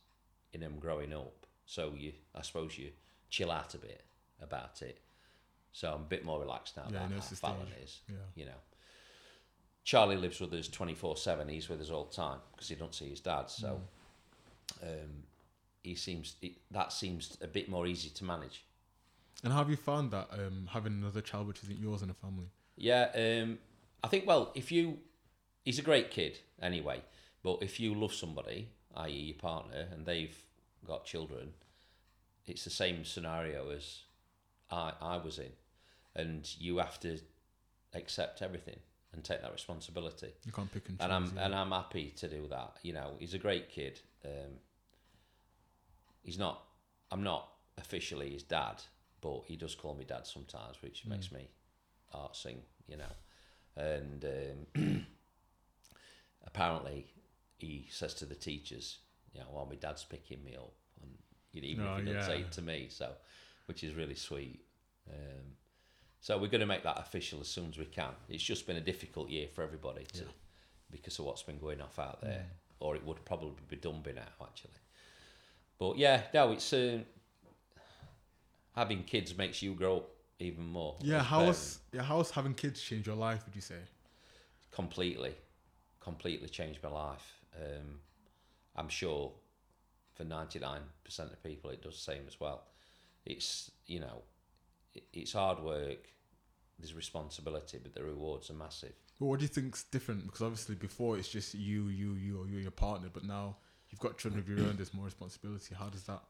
[0.54, 2.90] in them growing up, so you I suppose you
[3.30, 4.04] chill out a bit
[4.42, 5.00] about it.
[5.72, 8.00] So I'm a bit more relaxed now Yeah, about how Fallon is.
[8.08, 8.16] Yeah.
[8.36, 8.60] You know,
[9.84, 11.48] Charlie lives with us twenty four seven.
[11.48, 13.50] He's with us all the time because he don't see his dad.
[13.50, 13.82] So
[14.84, 15.24] um,
[15.82, 18.64] he seems it, that seems a bit more easy to manage.
[19.44, 22.14] And how have you found that um, having another child which isn't yours in a
[22.14, 22.48] family?
[22.76, 23.58] Yeah, um,
[24.04, 24.28] I think.
[24.28, 25.00] Well, if you,
[25.64, 27.02] he's a great kid anyway.
[27.44, 30.38] But if you love somebody, i.e., your partner, and they've
[30.86, 31.54] got children,
[32.46, 34.02] it's the same scenario as
[34.70, 35.52] I I was in,
[36.16, 37.20] and you have to
[37.94, 38.80] accept everything
[39.14, 40.34] and take that responsibility.
[40.46, 41.04] You can't pick and choose.
[41.04, 41.46] And I'm yeah.
[41.46, 42.78] and I'm happy to do that.
[42.84, 44.00] You know, he's a great kid.
[44.26, 44.60] Um,
[46.24, 46.64] he's not.
[47.12, 48.82] I'm not officially his dad,
[49.22, 51.50] but he does call me dad sometimes, which makes me
[52.08, 53.14] heart sing, you know.
[53.76, 54.26] And
[54.76, 55.06] um,
[56.48, 57.08] apparently,
[57.58, 59.00] he says to the teachers,
[59.34, 60.72] you know, well, my dad's picking me up,
[61.04, 63.12] and even Oh, if he doesn't say it to me, so
[63.66, 64.62] which is really sweet.
[65.10, 65.56] Um,
[66.22, 68.12] so we're going to make that official as soon as we can.
[68.30, 70.24] It's just been a difficult year for everybody to,
[70.90, 72.46] because of what's been going off out there,
[72.80, 74.72] or it would probably be done by now actually.
[75.78, 77.04] But yeah, no, it's um,
[78.76, 80.96] having kids makes you grow up even more.
[81.02, 83.44] Yeah, how has yeah, how has having kids changed your life?
[83.46, 83.76] Would you say?
[84.72, 85.36] completely,
[86.00, 87.40] completely changed my life.
[87.56, 88.00] Um,
[88.76, 89.32] I'm sure
[90.16, 90.80] for 99%
[91.20, 92.64] of people it does the same as well.
[93.26, 94.24] It's, you know,
[95.14, 96.10] it's hard work,
[96.80, 98.94] there's responsibility, but the rewards are massive.
[99.20, 100.26] Well, what do you think's different?
[100.26, 103.58] Because obviously before it's just you, you, you, or you and your partner, but now
[103.90, 104.76] you've got children of your own.
[104.78, 105.76] There's more responsibility.
[105.78, 106.22] How does that?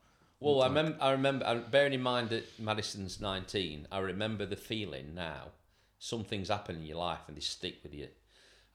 [0.42, 0.98] Well, I remember.
[1.00, 1.46] I remember.
[1.46, 5.52] uh, Bearing in mind that Madison's nineteen, I remember the feeling now.
[6.00, 8.08] Some things happen in your life and they stick with you.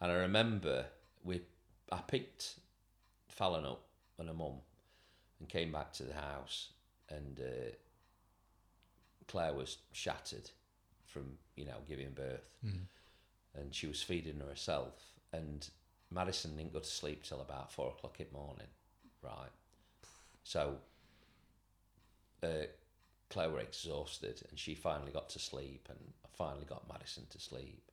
[0.00, 0.86] And I remember
[1.24, 1.40] we,
[1.90, 2.54] I picked
[3.28, 3.82] Fallon up
[4.18, 4.60] and her mum,
[5.40, 6.68] and came back to the house,
[7.10, 7.70] and uh,
[9.28, 10.50] Claire was shattered
[11.04, 12.48] from you know giving birth,
[13.54, 15.68] and she was feeding her herself, and
[16.10, 18.68] Madison didn't go to sleep till about four o'clock in the morning,
[19.22, 19.50] right?
[20.44, 20.76] So
[22.42, 22.66] uh,
[23.30, 27.40] Claire were exhausted and she finally got to sleep and I finally got Madison to
[27.40, 27.90] sleep.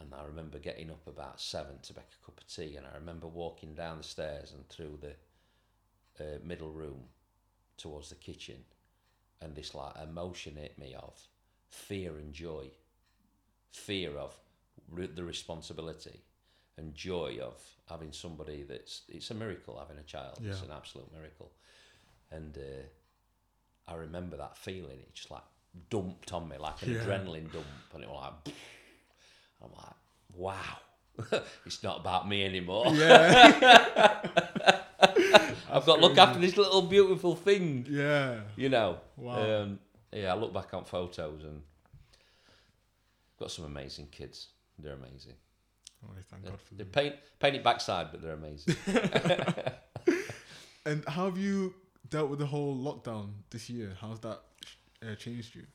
[0.00, 2.96] And I remember getting up about seven to make a cup of tea and I
[2.96, 7.02] remember walking down the stairs and through the uh, middle room
[7.76, 8.64] towards the kitchen
[9.40, 11.18] and this like emotion hit me of
[11.68, 12.70] fear and joy.
[13.72, 14.34] Fear of
[14.90, 16.20] re- the responsibility
[16.76, 17.54] and joy of
[17.88, 20.40] having somebody that's it's a miracle having a child.
[20.44, 21.52] It's an absolute miracle.
[22.32, 24.98] And uh, I remember that feeling.
[25.00, 25.42] It just like
[25.88, 27.00] dumped on me like an Yeah.
[27.04, 28.54] adrenaline dump, and it was like,
[29.62, 29.96] I'm like,
[30.34, 32.86] wow, it's not about me anymore.
[32.94, 34.20] Yeah,
[35.70, 38.40] I've got to look after this little beautiful thing, yeah.
[38.56, 38.98] you know.
[39.16, 39.62] Wow.
[39.62, 39.78] Um,
[40.12, 41.62] yeah, I look back on photos and
[43.38, 44.48] got some amazing kids.
[44.78, 45.34] They're amazing.
[46.04, 46.92] Oh, thank God for They them.
[46.92, 48.74] paint paint it backside, but they're amazing.
[50.86, 51.74] And how have you
[52.08, 53.92] dealt with the whole lockdown this year?
[54.00, 54.40] How's that
[55.06, 55.66] uh, changed you?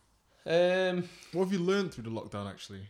[0.52, 2.50] um, What have you learned through the lockdown?
[2.50, 2.88] Actually,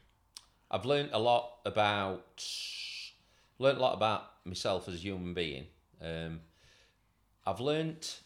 [0.71, 2.43] I've learned a lot about
[3.60, 5.65] learned a lot about myself as a human being.
[6.01, 6.39] Um,
[7.45, 8.21] I've learnt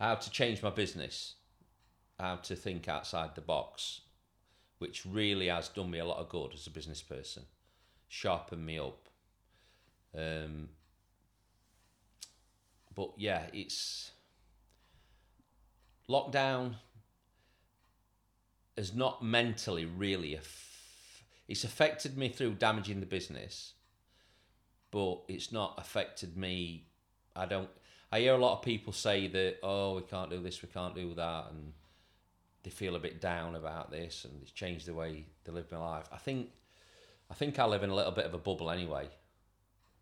[0.00, 1.34] how to change my business,
[2.18, 4.00] how to think outside the box,
[4.78, 7.44] which really has done me a lot of good as a business person,
[8.08, 9.08] sharpened me up.
[10.16, 10.70] Um,
[12.94, 14.10] but yeah, it's
[16.08, 16.74] lockdown
[18.76, 23.72] has not mentally really aff- it's affected me through damaging the business
[24.90, 26.86] but it's not affected me
[27.36, 27.68] i don't
[28.12, 30.94] i hear a lot of people say that oh we can't do this we can't
[30.94, 31.72] do that and
[32.62, 35.78] they feel a bit down about this and it's changed the way they live my
[35.78, 36.48] life i think
[37.30, 39.08] i think i live in a little bit of a bubble anyway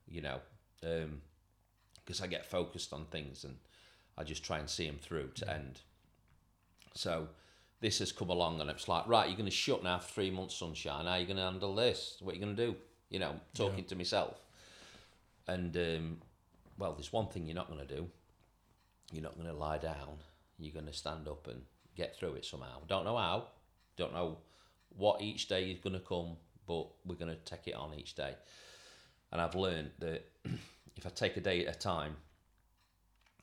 [0.09, 0.39] you know
[2.05, 3.57] because i get focused on things and
[4.17, 5.81] i just try and see them through to end
[6.95, 7.29] so
[7.85, 10.31] this has come along and it's like, right, you're going to shut now for three
[10.31, 11.05] months, sunshine.
[11.05, 12.17] How are you going to handle this?
[12.21, 12.77] What are you going to do?
[13.11, 14.41] You know, talking to myself.
[15.47, 16.17] And, um,
[16.79, 18.09] well, there's one thing you're not going to do.
[19.13, 20.19] You're not going to lie down.
[20.59, 21.63] You're going to stand up and
[21.97, 22.81] get through it somehow.
[22.89, 23.49] Don't know how.
[23.97, 24.39] Don't know
[24.97, 28.15] what each day is going to come, but we're going to take it on each
[28.15, 28.35] day.
[29.33, 30.25] And I've learned that
[30.97, 32.17] if I take a day at a time,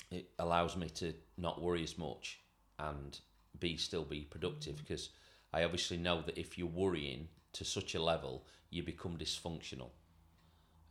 [0.09, 2.39] it allows me to not worry as much
[2.79, 3.17] and
[3.59, 4.79] be still be productive mm.
[4.79, 5.09] because
[5.53, 9.89] I obviously know that if you're worrying to such a level, you become dysfunctional,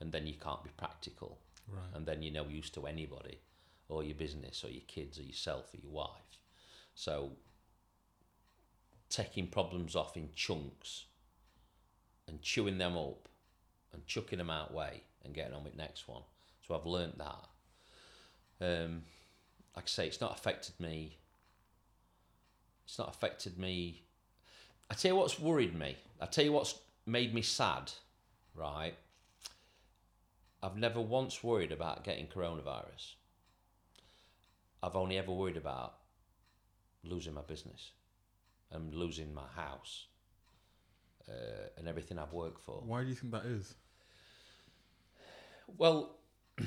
[0.01, 1.39] and then you can't be practical,
[1.73, 1.95] Right.
[1.95, 3.39] and then you're no use to anybody,
[3.89, 6.39] or your business, or your kids, or yourself, or your wife.
[6.95, 7.33] So
[9.09, 11.05] taking problems off in chunks
[12.29, 13.29] and chewing them up
[13.93, 16.23] and chucking them out way and getting on with next one.
[16.67, 17.49] So I've learnt that.
[18.61, 19.03] Um,
[19.75, 21.17] like I say, it's not affected me.
[22.85, 24.03] It's not affected me.
[24.91, 25.97] I tell you what's worried me.
[26.21, 26.75] I tell you what's
[27.07, 27.93] made me sad.
[28.55, 28.95] Right.
[30.63, 33.15] I've never once worried about getting coronavirus.
[34.83, 35.95] I've only ever worried about
[37.03, 37.93] losing my business
[38.71, 40.07] and losing my house
[41.29, 42.83] uh, and everything I've worked for.
[42.85, 43.75] Why do you think that is?
[45.77, 46.17] Well,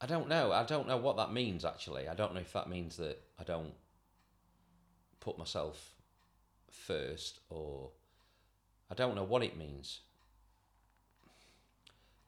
[0.00, 0.52] I don't know.
[0.52, 2.08] I don't know what that means actually.
[2.08, 3.72] I don't know if that means that I don't
[5.20, 5.94] put myself
[6.70, 7.90] first or
[8.90, 10.00] I don't know what it means.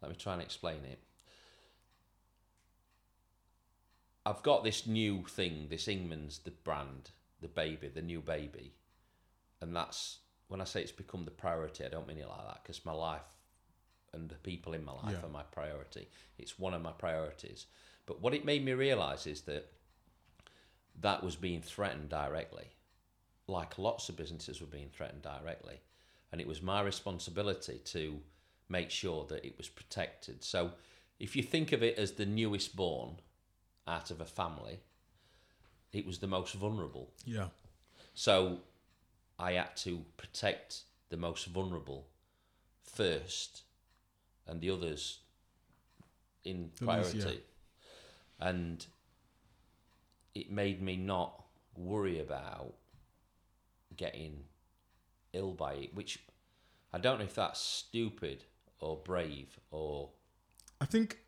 [0.05, 0.99] Let me try and explain it.
[4.27, 8.75] I've got this new thing, this Ingman's the brand, the baby, the new baby.
[9.62, 12.62] And that's when I say it's become the priority, I don't mean it like that
[12.62, 13.23] because my life
[14.12, 15.27] and the people in my life Yeah.
[15.27, 16.09] are my priority.
[16.37, 17.64] It's one of my priorities.
[18.05, 19.73] But what it made me realize is that
[21.01, 22.67] that was being threatened directly.
[23.47, 25.81] Like lots of businesses were being threatened directly.
[26.31, 28.21] And it was my responsibility to
[28.68, 30.42] make sure that it was protected.
[30.42, 30.72] So
[31.18, 33.16] if you think of it as the newest born
[33.87, 34.81] out of a family,
[35.92, 37.11] it was the most vulnerable.
[37.24, 37.48] Yeah.
[38.14, 38.59] So
[39.38, 42.07] I had to protect the most vulnerable
[42.83, 43.62] first
[44.46, 45.20] and the others
[46.44, 47.42] in The least, priority.
[48.40, 48.85] And
[50.35, 51.44] it made me not
[51.77, 52.74] worry about
[53.96, 54.44] getting
[55.33, 56.18] ill by it, which
[56.92, 58.44] I don't know if that's stupid
[58.85, 60.11] or brave or
[60.81, 61.18] I think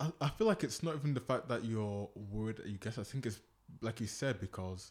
[0.00, 2.58] I, I feel like it's not even the fact that you're worried.
[2.66, 3.38] You guess I think it's
[3.80, 4.90] like you said because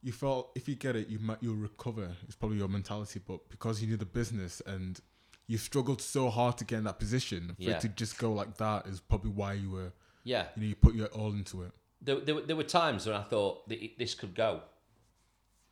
[0.00, 2.08] you felt if you get it, you might you'll recover.
[2.26, 5.00] It's probably your mentality, but because you knew the business and
[5.48, 7.76] you struggled so hard to get in that position, for Yeah.
[7.76, 9.92] it to just go like that is probably why you were
[10.22, 10.44] yeah.
[10.54, 11.72] you know you put your all into it.
[12.02, 14.60] there, there, were- there were times when I thought that it, this could go,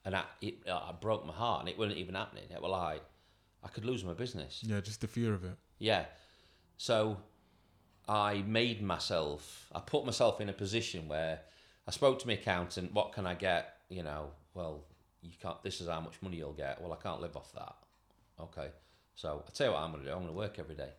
[0.04, 2.44] and I, it, I broke my heart, and it wasn't even happening.
[2.50, 3.02] It was like
[3.66, 4.62] I could lose my business.
[4.64, 5.56] Yeah, just the fear of it.
[5.78, 6.04] Yeah,
[6.76, 7.16] so
[8.08, 9.66] I made myself.
[9.74, 11.40] I put myself in a position where
[11.88, 12.94] I spoke to my accountant.
[12.94, 13.78] What can I get?
[13.88, 14.84] You know, well,
[15.20, 15.60] you can't.
[15.64, 16.80] This is how much money you'll get.
[16.80, 17.74] Well, I can't live off that.
[18.40, 18.68] Okay,
[19.16, 20.14] so I tell you what I'm going to do.
[20.14, 20.90] I'm going to work every day.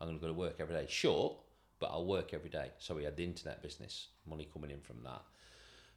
[0.00, 0.86] I'm going to go to work every day.
[0.88, 1.34] Short,
[1.80, 2.70] but I'll work every day.
[2.78, 5.22] So we had the internet business, money coming in from that,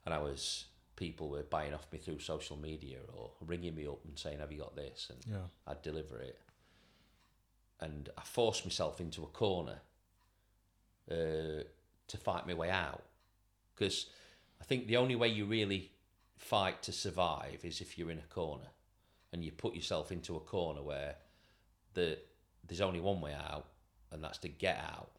[0.06, 4.04] and I was people were buying off me through social media or ringing me up
[4.06, 5.48] and saying, "Have you got this?" and Yeah.
[5.68, 6.40] I'd deliver it.
[7.80, 9.82] And I forced myself into a corner
[11.10, 11.64] uh,
[12.08, 13.04] to fight my way out.
[13.76, 14.10] Because
[14.62, 15.92] I think the only way you really
[16.38, 18.68] fight to survive is if you're in a corner
[19.32, 21.16] and you put yourself into a corner where
[21.94, 22.20] the,
[22.66, 23.66] there's only one way out,
[24.12, 25.12] and that's to get out.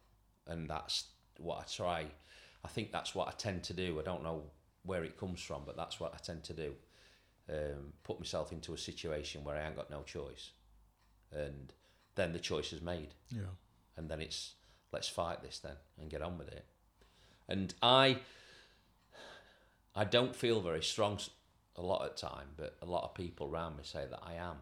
[0.47, 1.07] And that's
[1.37, 2.05] what I try.
[2.63, 3.99] I think that's what I tend to do.
[3.99, 4.43] I don't know
[4.85, 6.73] where it comes from, but that's what I tend to do.
[7.49, 10.51] Um, put myself into a situation where I ain't got no choice,
[11.31, 11.71] and
[12.15, 13.53] then the choice is made, Yeah.
[13.97, 14.53] and then it's
[14.91, 16.65] let's fight this then and get on with it.
[17.47, 18.19] And I,
[19.95, 21.19] I don't feel very strong
[21.75, 24.57] a lot of time, but a lot of people around me say that I am.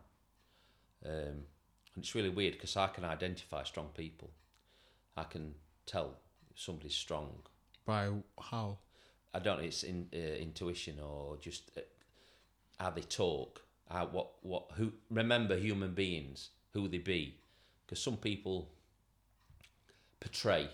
[1.05, 1.45] Um,
[1.95, 4.31] and it's really weird because I can identify strong people.
[5.15, 5.53] I can
[5.85, 6.15] tell
[6.55, 7.29] somebody's strong
[7.85, 8.09] By
[8.39, 8.79] how?
[9.33, 9.63] I don't know.
[9.63, 11.81] It's in uh, intuition or just uh,
[12.79, 13.61] how they talk.
[13.89, 17.35] How what what who remember human beings who they be,
[17.85, 18.69] because some people
[20.19, 20.69] portray.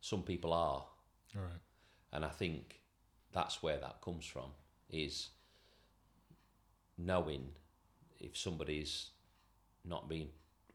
[0.00, 0.84] Some people are,
[1.36, 1.60] All right.
[2.12, 2.80] and I think
[3.32, 4.50] that's where that comes from.
[4.90, 5.28] Is
[6.98, 7.48] knowing
[8.20, 9.10] if somebody's
[9.84, 10.28] not being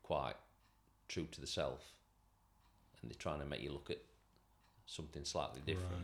[0.03, 0.35] quite
[1.07, 1.81] true to the self,
[3.01, 3.99] and they're trying to make you look at
[4.85, 5.91] something slightly different.
[5.91, 6.01] Right.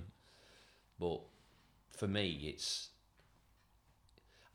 [1.03, 1.19] But
[1.89, 2.87] for me, it's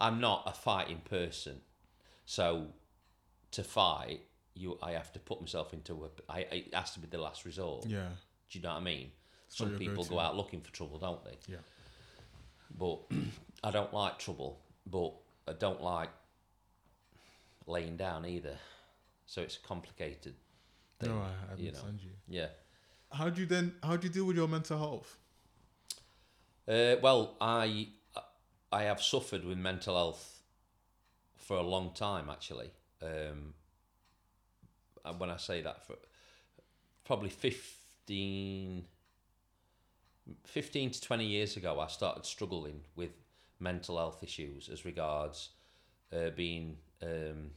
[0.01, 1.61] I'm not a fighting person,
[2.25, 2.69] so
[3.51, 4.21] to fight,
[4.55, 6.09] you I have to put myself into a.
[6.33, 7.85] I, it has to be the last resort.
[7.85, 8.09] Yeah.
[8.49, 9.11] Do you know what I mean?
[9.49, 10.21] So Some people go-to.
[10.21, 11.37] out looking for trouble, don't they?
[11.49, 11.59] Yeah.
[12.79, 13.01] But
[13.63, 15.13] I don't like trouble, but
[15.47, 16.09] I don't like
[17.67, 18.57] laying down either.
[19.27, 20.35] So it's complicated
[20.99, 21.11] thing.
[21.11, 21.79] no, I, I you know.
[22.03, 22.11] you.
[22.27, 22.47] Yeah.
[23.13, 23.75] How do you then?
[23.83, 25.19] How do you deal with your mental health?
[26.69, 27.89] Uh, well, I
[28.71, 30.43] I have suffered with mental health
[31.37, 32.71] for a long time, actually.
[33.03, 33.55] Um,
[35.05, 35.97] and when I say that, for
[37.05, 38.85] probably 15,
[40.45, 43.13] 15 to 20 years ago, I started struggling with
[43.59, 45.51] mental health issues as regards
[46.13, 47.53] uh, being um,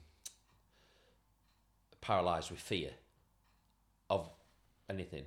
[2.00, 2.92] paralyzed with fear
[4.10, 4.30] of
[4.90, 5.26] anything,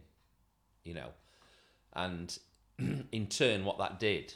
[0.85, 1.11] you know.
[1.93, 2.37] And
[3.13, 4.35] in turn, what that did,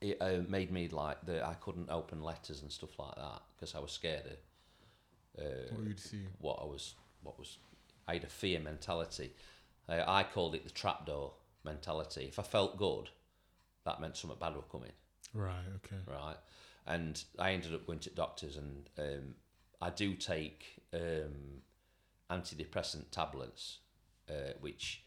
[0.00, 3.74] it uh, made me like that I couldn't open letters and stuff like that because
[3.74, 6.26] I was scared of uh, What you'd see?
[6.38, 7.58] what I was, what was,
[8.08, 9.32] I had a fear mentality.
[9.88, 11.32] Uh, I called it the trapdoor
[11.64, 12.24] mentality.
[12.24, 13.10] If I felt good,
[13.84, 14.92] that meant something bad were coming
[15.34, 15.64] Right.
[15.84, 16.02] Okay.
[16.06, 16.36] right?
[16.86, 19.34] And I ended up going to doctors, and um,
[19.80, 21.62] I do take um,
[22.30, 23.78] antidepressant tablets,
[24.28, 25.02] uh, which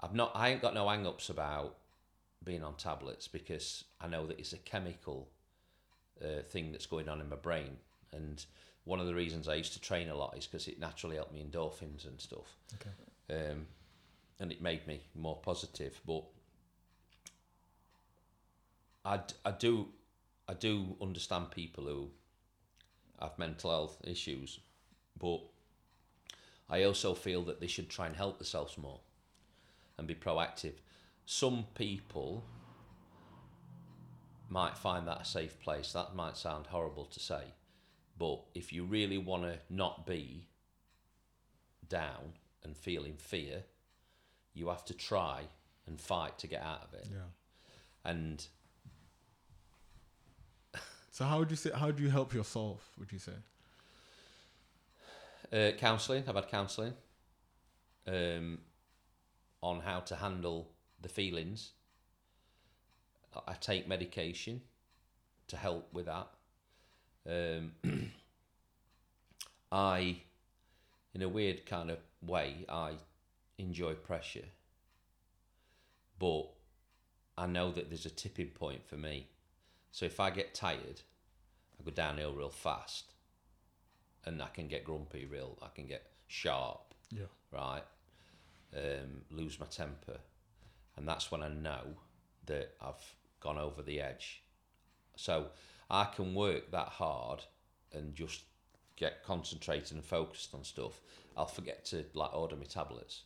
[0.00, 0.32] I've not.
[0.34, 1.76] I ain't got no hang-ups about
[2.44, 5.28] being on tablets because I know that it's a chemical
[6.22, 7.76] uh, thing that's going on in my brain,
[8.12, 8.44] and
[8.84, 11.32] one of the reasons I used to train a lot is because it naturally helped
[11.32, 12.56] me endorphins and stuff.
[12.74, 13.50] Okay.
[13.50, 13.66] Um,
[14.40, 16.24] and it made me more positive, but
[19.04, 19.88] I, I do
[20.48, 22.10] I do understand people who
[23.20, 24.60] have mental health issues,
[25.18, 25.40] but
[26.68, 29.00] I also feel that they should try and help themselves more
[29.98, 30.74] and be proactive.
[31.26, 32.44] Some people
[34.48, 35.92] might find that a safe place.
[35.92, 37.44] That might sound horrible to say,
[38.18, 40.48] but if you really want to not be
[41.88, 43.64] down and feeling fear,
[44.52, 45.42] you have to try
[45.86, 47.08] and fight to get out of it.
[47.10, 48.10] Yeah.
[48.10, 48.46] And
[51.14, 51.70] So how would you say?
[51.72, 52.90] How do you help yourself?
[52.98, 53.32] Would you say?
[55.52, 56.24] Uh, counselling.
[56.26, 56.92] I've had counselling
[58.08, 58.58] um,
[59.64, 60.68] on how to handle
[61.00, 61.72] the feelings.
[63.46, 64.60] I- take medication
[65.48, 66.28] to help with that.
[67.26, 67.72] Um,
[69.72, 70.18] I,
[71.14, 72.92] in a weird kind of way, I
[73.58, 74.48] enjoy pressure,
[76.18, 76.44] but
[77.38, 79.28] I know that there's a tipping point for me.
[79.90, 81.00] So if I get tired,
[81.80, 83.14] I go downhill real fast
[84.26, 87.26] and I can get grumpy real I can get sharp Yeah.
[87.50, 87.82] right
[88.76, 90.18] um, lose my temper.
[90.96, 91.82] And that's when I know
[92.46, 94.42] that I've gone over the edge.
[95.16, 95.46] So
[95.90, 97.42] I can work that hard
[97.92, 98.42] and just
[98.96, 101.00] get concentrated and focused on stuff.
[101.36, 103.22] I'll forget to like order my tablets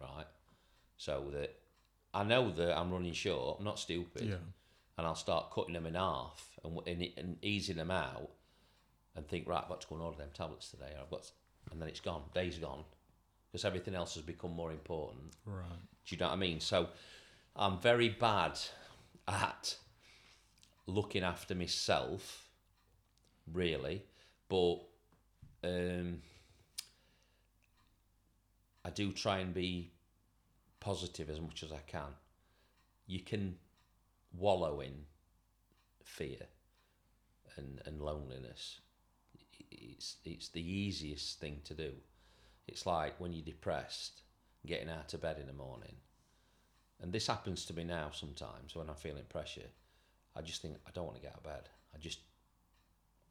[0.00, 0.26] right?
[0.96, 1.54] So that
[2.12, 4.22] I know that I'm running short I'm not stupid.
[4.28, 4.36] Yeah.
[4.98, 8.30] and I'll start cutting them in half and, and, and easing them out
[9.16, 10.92] and think, right, I've got to go and order them tablets today.
[10.96, 11.30] Or I've got, to,
[11.72, 12.84] and then it's gone, day's gone,
[13.50, 15.32] because everything else has become more important.
[15.44, 15.64] Right.
[16.06, 16.60] Do you know what I mean?
[16.60, 16.88] So
[17.56, 18.58] I'm very bad
[19.26, 19.76] at
[20.86, 22.48] looking after myself,
[23.52, 24.02] really,
[24.48, 24.76] but
[25.64, 26.22] um,
[28.84, 29.92] I do try and be
[30.78, 32.14] positive as much as I can.
[33.06, 33.56] You can
[34.32, 35.04] wallow in
[36.04, 36.46] fear
[37.56, 38.80] and, and loneliness.
[39.70, 41.92] It's it's the easiest thing to do.
[42.70, 44.22] It's like when you're depressed,
[44.66, 45.96] getting out of bed in the morning.
[47.00, 49.70] And this happens to me now sometimes when I'm feeling pressure.
[50.36, 51.68] I just think I don't want to get out of bed.
[51.94, 52.20] I just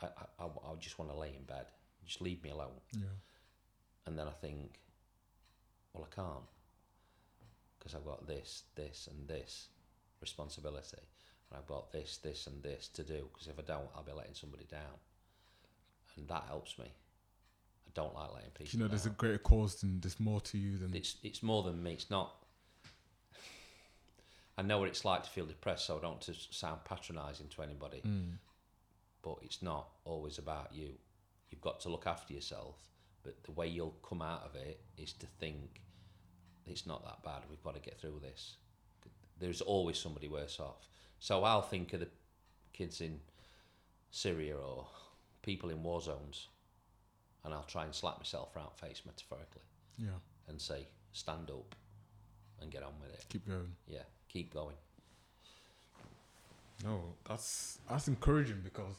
[0.02, 0.08] I,
[0.40, 1.66] I, I just want to lay in bed.
[2.06, 2.82] Just leave me alone.
[2.94, 3.04] Yeah.
[4.06, 4.80] And then I think,
[5.94, 6.46] well, I can't
[7.78, 9.68] because I've got this, this, and this
[10.22, 10.98] responsibility,
[11.50, 13.28] and I've got this, this, and this to do.
[13.32, 15.00] Because if I don't, I'll be letting somebody down,
[16.18, 16.86] and that helps me.
[17.90, 18.72] I don't like letting people.
[18.72, 20.96] You know, there's a greater cause than there's more to you than.
[20.96, 21.94] It's it's more than me.
[21.94, 22.36] It's not.
[24.58, 27.62] I know what it's like to feel depressed, so I don't to sound patronising to
[27.62, 28.02] anybody.
[28.06, 28.34] Mm.
[29.22, 30.90] But it's not always about you.
[31.50, 32.76] You've got to look after yourself.
[33.24, 35.82] But the way you'll come out of it is to think
[36.66, 37.44] it's not that bad.
[37.50, 38.56] We've got to get through this.
[39.40, 40.88] There's always somebody worse off.
[41.20, 42.08] So I'll think of the
[42.72, 43.20] kids in
[44.12, 44.88] Syria or
[45.42, 46.48] people in war zones,
[47.44, 49.62] and I'll try and slap myself round face metaphorically
[49.98, 50.10] Yeah.
[50.48, 51.76] and say, stand up
[52.62, 53.26] and get on with it.
[53.30, 53.72] Keep going.
[53.88, 54.76] Yeah, keep going.
[56.84, 58.96] No, that's that's encouraging because,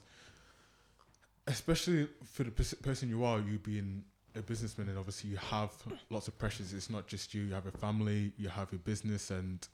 [1.46, 4.04] especially for the person you are, you being
[4.36, 5.70] a businessman, and obviously you have
[6.10, 6.72] lots of pressures.
[6.74, 9.66] It's not just you; you have a family, you have your business, and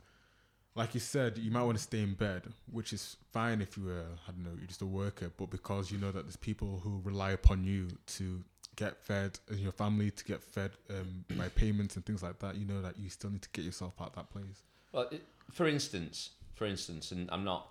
[0.76, 3.84] like you said, you might want to stay in bed, which is fine if you
[3.86, 5.30] were, I don't know, you're just a worker.
[5.36, 7.88] But because you know that there's people who rely upon you
[8.18, 8.44] to
[8.76, 12.56] get fed, and your family to get fed um, by payments and things like that,
[12.56, 14.62] you know that you still need to get yourself out that place.
[14.92, 17.68] Well, it, for instance, for instance, and I'm not.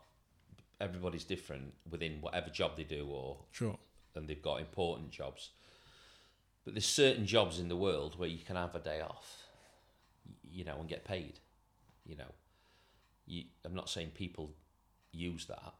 [0.81, 3.77] Everybody's different within whatever job they do, or Sure.
[4.13, 5.51] and they've got important jobs.
[6.65, 9.43] But there's certain jobs in the world where you can have a day off,
[10.51, 11.39] you know, and get paid.
[12.05, 12.31] You know,
[13.25, 14.51] you, I'm not saying people
[15.13, 15.73] use that,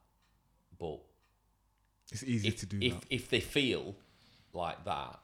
[0.79, 0.99] but
[2.11, 3.03] It's easy if, to do if, that.
[3.09, 3.95] if they feel
[4.55, 5.19] like that,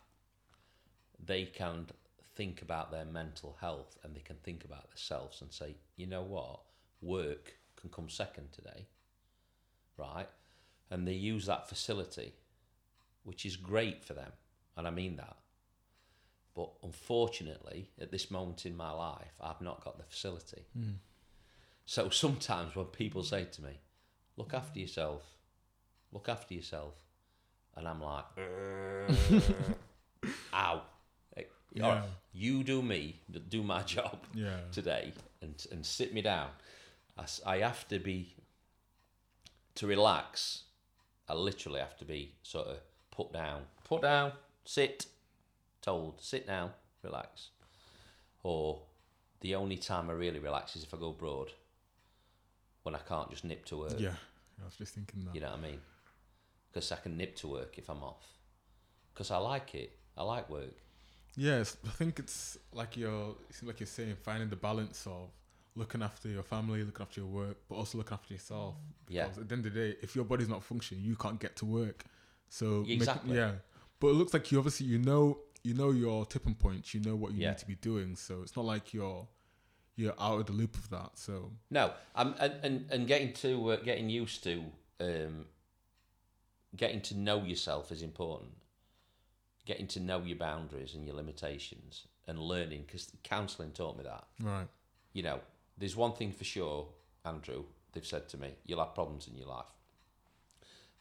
[1.24, 1.88] they can
[2.36, 6.24] think about their mental health and they can think about themselves and say, you know
[6.24, 6.62] what,
[7.02, 8.88] work can come second today,
[9.98, 10.28] right?
[10.90, 12.34] And they use that facility,
[13.24, 14.32] which is great for them,
[14.78, 15.38] and I mean that.
[16.56, 20.66] But unfortunately, at this moment in my life, I've not got the facility.
[20.78, 20.96] Mm.
[21.86, 23.80] So sometimes when people say to me,
[24.36, 25.24] look after yourself,
[26.12, 26.94] look after yourself,
[27.76, 29.42] and I'm like, uh.
[30.54, 30.82] ow.
[31.74, 31.84] Yeah.
[31.86, 32.04] All right,
[32.34, 34.58] you do me, do my job Yeah.
[34.74, 36.50] today, and and sit me down.
[37.18, 38.36] I, I have to be
[39.76, 40.64] to relax.
[41.30, 42.78] I literally have to be sort of
[43.10, 44.34] put down, put down,
[44.66, 45.06] sit,
[45.82, 46.72] told, sit down,
[47.04, 47.52] relax.
[48.44, 48.82] Or
[49.40, 51.52] the only time I really relax is if I go abroad,
[52.84, 53.98] when I can't just nip to work.
[53.98, 54.16] Yeah.
[54.62, 55.34] I was just thinking that.
[55.36, 55.80] You know what I mean?
[56.72, 58.26] Because I can nip to work if I'm off.
[59.14, 59.92] Because I like it.
[60.18, 60.76] I like work.
[61.36, 63.36] Yes, I think it's like you're.
[63.50, 65.30] It seems like you're saying finding the balance of
[65.76, 68.76] looking after your family, looking after your work, but also looking after yourself.
[69.08, 69.26] Yeah.
[69.28, 71.66] At the end of the day, if your body's not functioning, you can't get to
[71.66, 72.04] work.
[72.50, 73.38] So make- Exactly.
[73.38, 73.54] yeah,
[74.00, 76.94] but it looks like you obviously you know you know your tipping points.
[76.94, 77.50] You know what you Yeah.
[77.52, 78.16] need to be doing.
[78.18, 79.28] So it's not like you're
[79.96, 81.12] you're out of the loop of that.
[81.18, 84.66] So No, um, and, and and getting to uh, getting used to
[85.00, 85.46] um,
[86.76, 88.52] getting to know yourself is important.
[89.66, 94.26] Getting to know your boundaries and your limitations, and learning because counselling taught me that.
[94.42, 94.68] right,
[95.14, 95.40] You know,
[95.78, 96.88] there's one thing for sure,
[97.26, 97.66] Andrew.
[97.94, 99.66] They've said to me, you'll have problems in your life.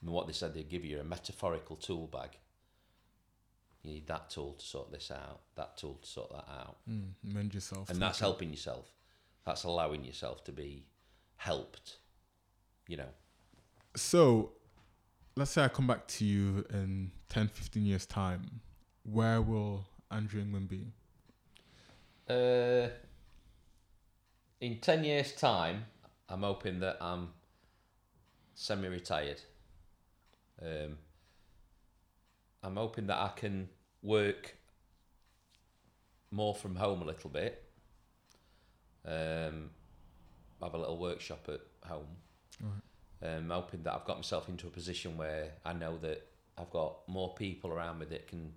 [0.02, 2.30] And what they said, they give you a metaphorical tool bag.
[3.82, 7.12] You need that tool to sort this out, that tool to sort that out mm,
[7.22, 7.88] mend yourself.
[7.88, 8.92] and that's helping yourself.
[9.46, 10.84] That's allowing yourself to be
[11.36, 11.96] helped.
[12.88, 13.08] You know,
[13.96, 14.52] So,
[15.40, 18.60] let's say I come back to you in 10, 15 years' time.
[19.04, 20.92] Where will Andrew England be?
[22.28, 22.88] uh,
[24.60, 25.86] in ten years' time,
[26.28, 27.30] I'm hoping that I'm
[28.54, 29.40] semi-retired.
[30.62, 30.98] Um,
[32.62, 33.70] I'm hoping that I can
[34.02, 34.56] work
[36.30, 37.64] more from home a little bit.
[39.06, 39.70] Um,
[40.62, 42.06] have a little workshop at home.
[43.22, 47.06] Um, hoping that I've got myself into a position where I know that I've got
[47.06, 48.52] more people around me that can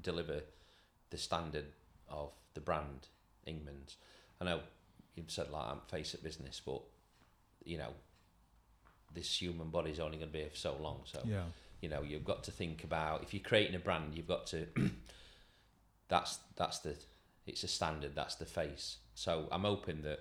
[0.00, 0.40] deliver
[1.10, 1.66] the standard
[2.08, 3.06] of the brand
[3.46, 3.96] Ingman's.
[4.40, 4.60] I know
[5.14, 6.80] you've said like I'm face at business, but
[7.64, 7.90] you know
[9.14, 11.02] this human body is only going to be here for so long.
[11.04, 11.44] So Yeah.
[11.80, 14.66] you know you've got to think about if you're creating a brand, you've got to.
[16.08, 16.96] that's that's the
[17.46, 18.14] it's a standard.
[18.16, 18.98] That's the face.
[19.14, 20.20] So I'm hoping that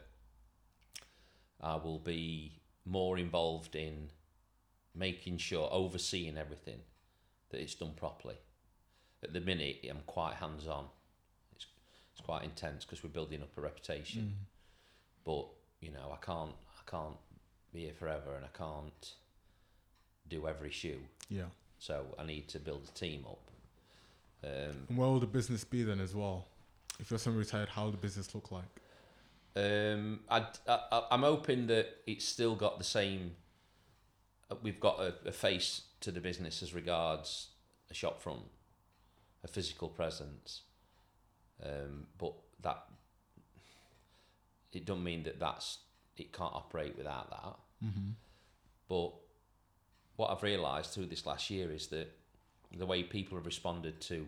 [1.61, 4.09] I will be more involved in
[4.95, 6.79] making sure overseeing everything
[7.49, 8.35] that it's done properly.
[9.23, 10.85] At the minute, I'm quite hands on.
[11.55, 11.65] It's
[12.13, 14.35] it's quite intense because we're building up a reputation.
[15.25, 15.47] But
[15.81, 17.17] you know, I can't I can't
[17.73, 19.13] be here forever, and I can't
[20.29, 20.99] do every shoe.
[21.29, 21.49] Yeah.
[21.79, 23.39] So I need to build a team up.
[24.43, 26.45] Um, And where will the business be then as well?
[26.99, 28.65] If you're semi-retired, how will the business look like?
[29.55, 33.35] Um, I'd, I, I- I'm hoping that it's still got the same.
[34.51, 37.47] uh, We've got a, a face to the business as regards
[37.89, 38.43] a shop front,
[39.43, 40.61] a physical presence,
[41.63, 42.83] um, but that
[44.71, 45.79] it doesn't mean that that's
[46.15, 47.87] it can't operate without that.
[47.87, 48.09] Mm-hmm.
[48.87, 49.11] But
[50.15, 52.11] what I've realised through this last year is that
[52.77, 54.27] the way people have responded to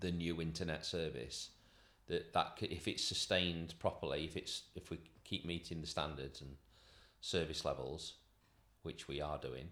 [0.00, 1.50] the new internet service,
[2.08, 6.56] that that if it's sustained properly, if it's if we keep meeting the standards and
[7.20, 8.14] service levels,
[8.82, 9.68] which we are doing,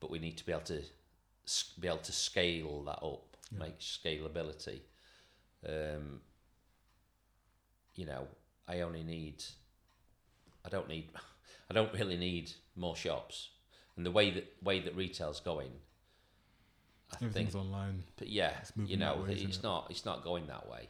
[0.00, 0.82] but we need to be able to
[1.80, 3.58] be able to scale that up, Yeah.
[3.58, 4.80] make scalability.
[5.68, 6.20] Um,
[7.94, 8.26] you know,
[8.68, 9.44] I only need.
[10.64, 11.10] I don't need.
[11.70, 13.50] I don't really need more shops,
[13.96, 15.72] and the way that way that retail's going.
[17.12, 18.02] I think Everything's online.
[18.16, 19.62] but yeah, It's you know, that way, isn't it's it?
[19.62, 20.88] not it's not going that way.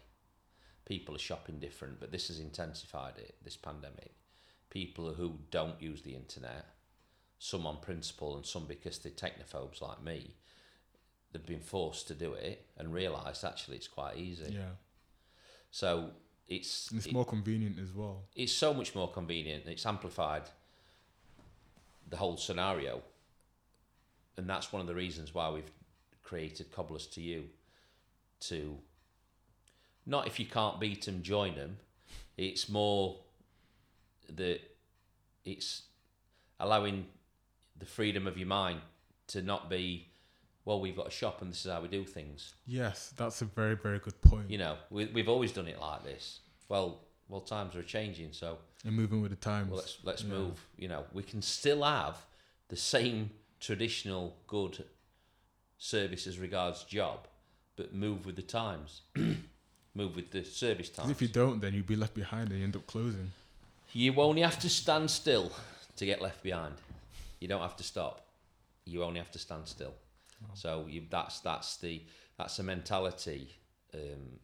[0.84, 3.36] People are shopping different, but this has intensified it.
[3.44, 4.12] This pandemic,
[4.70, 6.66] people who don't use the internet,
[7.38, 10.34] some on principle and some because they're technophobes like me,
[11.32, 14.52] they've been forced to do it and realised actually it's quite easy.
[14.54, 14.72] Yeah.
[15.70, 16.10] So
[16.48, 18.24] it's And it's it- more convenient as well.
[18.34, 19.66] it's so much more convenient.
[19.66, 20.42] It's amplified
[22.08, 23.02] the whole scenario,
[24.36, 25.70] and that's one of the reasons why we've
[26.22, 27.48] created Cobblers to You.
[28.40, 28.78] To
[30.06, 31.78] not if you can't beat them, join them.
[32.36, 33.20] It's more
[34.34, 34.60] that
[35.44, 35.82] it's
[36.58, 37.06] allowing
[37.78, 38.80] the freedom of your mind
[39.28, 40.08] to not be.
[40.64, 42.54] Well, we've got a shop, and this is how we do things.
[42.66, 44.48] Yes, that's a very, very good point.
[44.48, 46.38] You know, we, we've always done it like this.
[46.68, 49.70] Well, well, times are changing, so And moving with the times.
[49.70, 50.28] well, let's let's Yeah.
[50.28, 50.64] move.
[50.76, 52.24] You know, we can still have
[52.68, 54.84] the same traditional good
[55.78, 57.26] service as regards job,
[57.74, 59.02] but move with the times,
[59.94, 61.10] move with the service times.
[61.10, 63.30] if you don't, then you'll be left behind and you end up closing.
[63.92, 65.52] You only have to stand still
[65.96, 66.74] to get left behind.
[67.40, 68.26] You don't have to stop.
[68.84, 69.94] You only have to stand still.
[70.54, 72.02] So you, that's that's the
[72.38, 73.54] that's the mentality
[73.94, 74.40] um,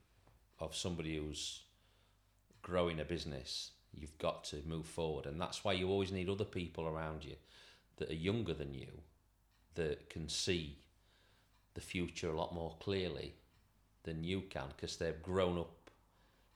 [0.61, 1.63] of somebody who's
[2.63, 6.45] growing a business, you've got to move forward, and that's why you always need other
[6.45, 7.35] people around you
[7.97, 8.89] that are younger than you
[9.75, 10.77] that can see
[11.75, 13.35] the future a lot more clearly
[14.09, 15.91] than you can because they've grown up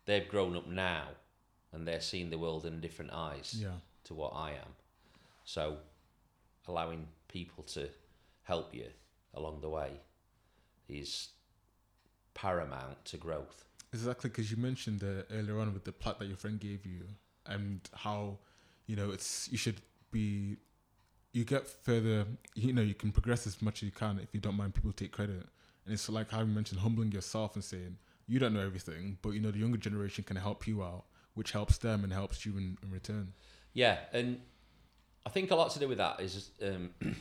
[0.07, 1.05] they've grown up now
[1.73, 3.79] and they're seeing the world in different eyes Yeah.
[4.05, 4.73] to what I am.
[5.45, 5.63] So
[6.67, 7.89] allowing people to
[8.43, 8.89] help you
[9.35, 9.91] along the way
[10.89, 11.29] is
[12.35, 13.65] paramount to growth.
[13.93, 17.03] Exactly, because you mentioned uh, earlier on with the plat that your friend gave you,
[17.47, 18.39] and how
[18.87, 19.81] you know it's you should
[20.11, 20.57] be
[21.33, 22.27] you get further.
[22.55, 24.93] You know, you can progress as much as you can if you don't mind people
[24.93, 25.45] take credit.
[25.85, 29.41] And it's like you mentioned humbling yourself and saying you don't know everything, but you
[29.41, 31.05] know the younger generation can help you out,
[31.35, 33.33] which helps them and helps you in, in return.
[33.73, 34.41] Yeah, and
[35.27, 36.91] I think a lot to do with that is um,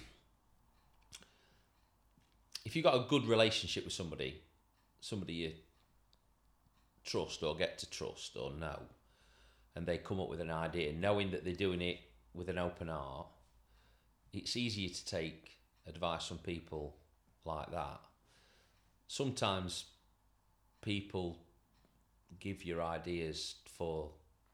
[2.66, 4.41] if you've got a good relationship with somebody,
[4.99, 5.51] somebody you
[7.03, 8.80] trust or get to trust or know,
[9.76, 11.99] and they come up with an idea, knowing that they're doing it
[12.34, 13.28] with an open heart,
[14.34, 15.57] it's easier to take
[15.88, 16.95] advice from people
[17.45, 17.99] like that.
[19.12, 19.88] Sometimes
[20.80, 21.38] people
[22.39, 24.09] give your ideas for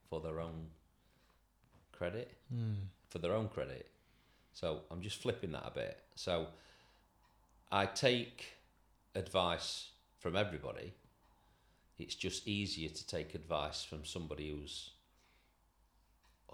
[0.10, 0.70] for their own
[1.92, 2.74] credit hmm.
[3.08, 3.88] for their own credit.
[4.54, 6.00] So I'm just flipping that a bit.
[6.16, 6.48] So
[7.72, 8.56] I take
[9.14, 10.92] advice from everybody.
[12.00, 14.90] It's just easier to take advice from somebody who's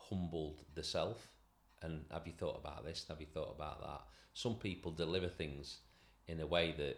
[0.09, 1.29] humbled the self.
[1.81, 3.05] And have you thought about this?
[3.07, 4.01] Have you thought about that?
[4.33, 5.77] Some people deliver things
[6.27, 6.97] in a way that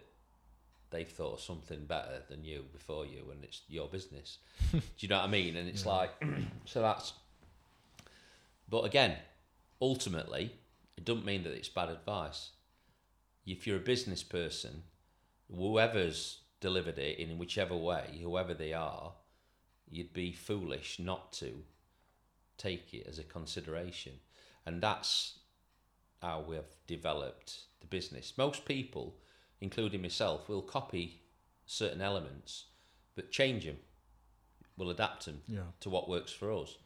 [0.90, 4.38] they've thought of something better than you before you, and it's your business.
[4.72, 5.56] Do you know what I mean?
[5.56, 5.92] And it's Yeah.
[5.92, 6.10] like,
[6.64, 7.12] so that's.
[8.68, 9.16] But again,
[9.80, 10.52] ultimately,
[10.96, 12.50] it doesn't mean that it's bad advice.
[13.46, 14.82] If you're a business person,
[15.54, 19.12] whoever's delivered it in whichever way, whoever they are,
[19.88, 21.62] you'd be foolish not to
[22.58, 24.14] take it as a consideration.
[24.64, 25.38] And that's
[26.20, 28.32] how we have developed the business.
[28.36, 29.14] Most people,
[29.60, 31.20] including myself, will copy
[31.66, 32.64] certain elements,
[33.14, 33.78] but change them,
[34.76, 35.72] We'll adapt them Yeah.
[35.80, 36.76] to what works for us.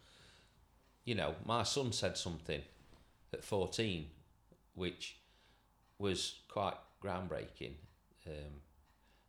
[1.04, 2.62] You know, my son said something
[3.32, 4.08] at 14
[4.74, 5.16] which
[5.98, 7.74] was quite groundbreaking.
[8.26, 8.62] Um,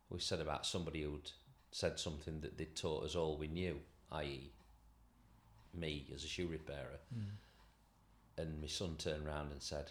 [0.08, 1.32] we said about somebody who'd
[1.72, 3.80] said something that they'd taught us all we knew,
[4.12, 4.52] i.e.,
[5.74, 7.00] me as a shoe repairer.
[8.38, 9.90] And my son turned around and said,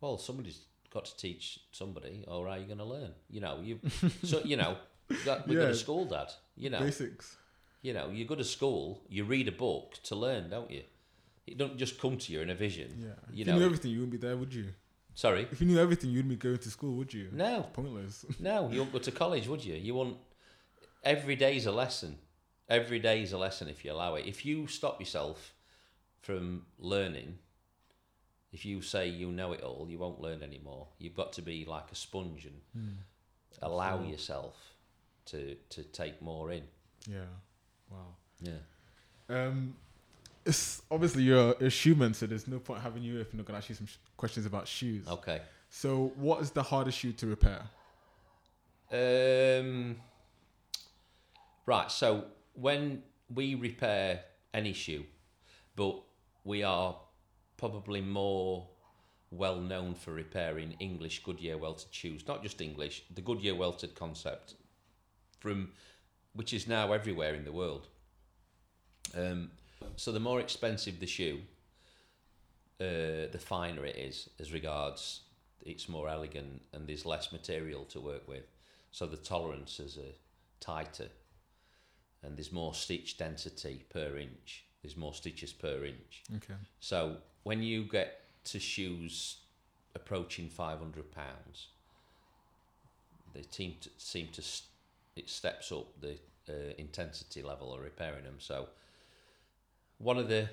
[0.00, 0.60] Well, somebody's
[0.90, 3.10] got to teach somebody, or are you going to learn?
[3.30, 3.78] You know, you,
[4.24, 4.76] so, you know,
[5.24, 5.68] that, we go Yeah.
[5.68, 6.32] to school, Dad.
[6.56, 7.36] You know, Basics.
[7.82, 10.82] you know, you go to school, you read a book to learn, don't you?
[11.46, 12.88] It don't just come to you in a vision.
[12.98, 13.06] Yeah.
[13.32, 14.66] You if know- you knew everything, you wouldn't be there, would you?
[15.14, 15.48] Sorry.
[15.50, 17.28] If you knew everything, you wouldn't be going to school, would you?
[17.32, 18.24] No, Pointless.
[18.40, 19.74] no, you won't go to college, would you?
[19.74, 20.16] You want
[21.02, 22.18] every day's a lesson.
[22.68, 24.26] Every day's a lesson if you allow it.
[24.26, 25.54] If you stop yourself
[26.20, 27.38] from learning,
[28.52, 30.88] if you say you know it all, you won't learn anymore.
[30.98, 32.96] You've got to be like a sponge and
[33.62, 34.12] allow Absolutely.
[34.12, 34.56] yourself
[35.26, 36.62] to to take more in.
[37.06, 37.20] Yeah.
[37.90, 38.14] Wow.
[38.40, 38.52] Yeah.
[39.28, 39.74] Um,
[40.44, 43.58] it's obviously you're a shoeman, so there's no point having you if I'm not gonna
[43.58, 45.06] ask you some sh- questions about shoes.
[45.06, 45.42] Okay.
[45.70, 47.62] So, what is the hardest shoe to repair?
[48.90, 49.96] Um,
[51.66, 51.90] right.
[51.90, 52.24] So
[52.54, 53.02] when
[53.34, 54.22] we repair
[54.54, 55.04] any shoe,
[55.76, 56.00] but
[56.44, 56.96] we are
[57.58, 58.66] probably more
[59.30, 64.54] well known for repairing English Goodyear welted shoes, not just English, the Goodyear welted concept,
[65.38, 65.72] from
[66.32, 67.88] which is now everywhere in the world.
[69.14, 69.50] Um,
[69.96, 71.40] so the more expensive the shoe,
[72.80, 75.20] uh, the finer it is as regards
[75.60, 78.44] it's more elegant and there's less material to work with.
[78.92, 80.14] So the tolerances are
[80.60, 81.08] tighter
[82.22, 84.64] and there's more stitch density per inch.
[84.82, 86.22] There's more stitches per inch.
[86.36, 86.54] Okay.
[86.80, 87.16] So
[87.48, 89.38] when you get to shoes
[89.94, 91.68] approaching five hundred pounds,
[93.32, 94.42] they seem to seem to
[95.16, 98.36] it steps up the uh, intensity level of repairing them.
[98.36, 98.68] So
[99.96, 100.50] one of the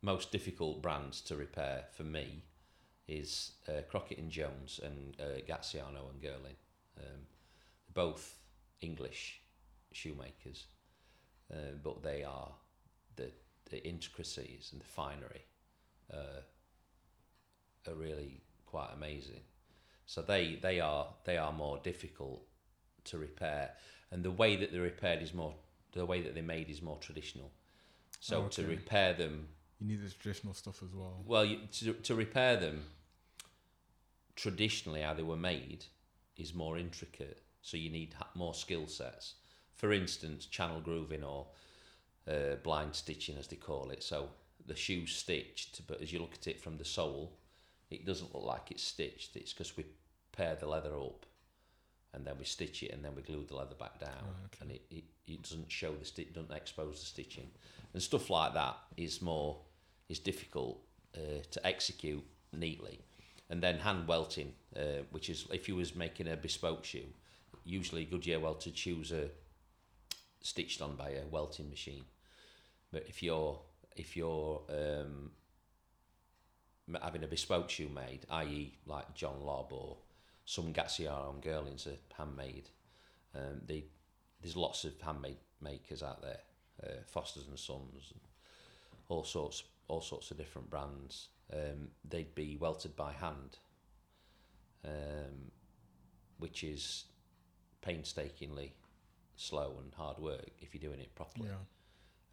[0.00, 2.44] most difficult brands to repair for me
[3.08, 6.58] is uh, Crockett and Jones and uh, Gaziano and Girling,
[7.00, 7.22] um,
[7.92, 8.38] both
[8.80, 9.40] English
[9.90, 10.66] shoemakers,
[11.52, 12.52] uh, but they are
[13.16, 13.32] the
[13.70, 15.44] the intricacies and the finery
[16.12, 16.40] uh,
[17.86, 19.40] are really quite amazing.
[20.06, 22.42] So they they are they are more difficult
[23.04, 23.70] to repair,
[24.10, 25.54] and the way that they're repaired is more
[25.92, 27.50] the way that they're made is more traditional.
[28.20, 29.48] So Oh, to repair them
[29.80, 31.22] You need the traditional stuff as well.
[31.26, 32.82] well, you, to, to repair them,
[34.36, 35.84] traditionally how they were made
[36.36, 39.34] is more intricate so you need more skill sets.
[39.74, 41.46] For instance, channel grooving or
[42.28, 44.02] uh, blind stitching, as they call it.
[44.02, 44.28] So
[44.66, 47.32] the shoe's stitched, but as you look at it from the sole,
[47.90, 49.36] it doesn't look like it's stitched.
[49.36, 49.86] It's because we
[50.32, 51.24] pair the leather up,
[52.12, 54.58] and then we stitch it, and then we glue the leather back down, Oh, okay.
[54.60, 57.50] and it, it, it doesn't show the stitch, doesn't expose the stitching,
[57.94, 59.58] and stuff like that is more
[60.08, 60.80] is difficult
[61.16, 63.00] uh, to execute neatly.
[63.50, 67.06] And then hand welting, uh, which is if you was making a bespoke shoe,
[67.64, 69.30] usually Goodyear welted choose a
[70.42, 72.04] stitched on by a welting machine.
[72.92, 73.60] But if you're
[73.96, 75.30] if you're um,
[77.02, 79.98] having a bespoke shoe made, i.e., like John Lobb or
[80.44, 82.70] some Gaziano and Girlings are handmade,
[83.34, 83.84] um, they,
[84.40, 86.40] there's lots of handmade makers out there,
[86.82, 88.20] uh, Foster's and Sons, and
[89.08, 91.28] all sorts all sorts of different brands.
[91.52, 93.58] Um, they'd be welted by hand,
[94.84, 95.50] um,
[96.38, 97.04] which is
[97.80, 98.74] painstakingly
[99.36, 101.54] slow and hard work if you're doing it properly Yeah.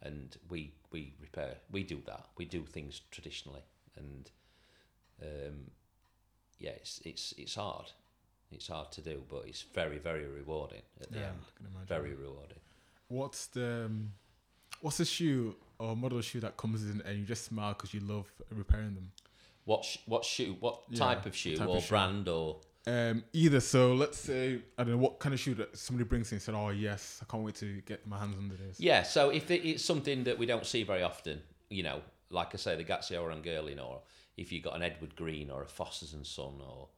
[0.06, 0.60] And we
[0.92, 3.64] we repair we do that we do things traditionally
[4.00, 4.22] and
[5.22, 5.56] um
[6.58, 7.88] yeah it's it's it's hard
[8.56, 11.66] it's hard to do but it's very very rewarding at the yeah, end I can
[11.70, 11.88] imagine.
[11.96, 12.60] very rewarding
[13.08, 14.12] What's the um,
[14.80, 18.00] what's the shoe or model shoe that comes in and you just smile because you
[18.00, 19.12] love repairing them?
[19.64, 21.88] what sh- what shoe what Yeah, type of shoe type or of shoe.
[21.88, 22.56] brand or
[22.88, 26.30] Um, either so, let's say I don't know what kind of shoe that somebody brings
[26.30, 29.02] in and said, "Oh yes, I can't wait to get my hands under this." yeah
[29.02, 32.56] so if it, it's something that we don't see very often you know like i
[32.56, 34.02] say the Gaziano and Girling or
[34.36, 36.88] if you've got an Edward Green or a Foster's and Son or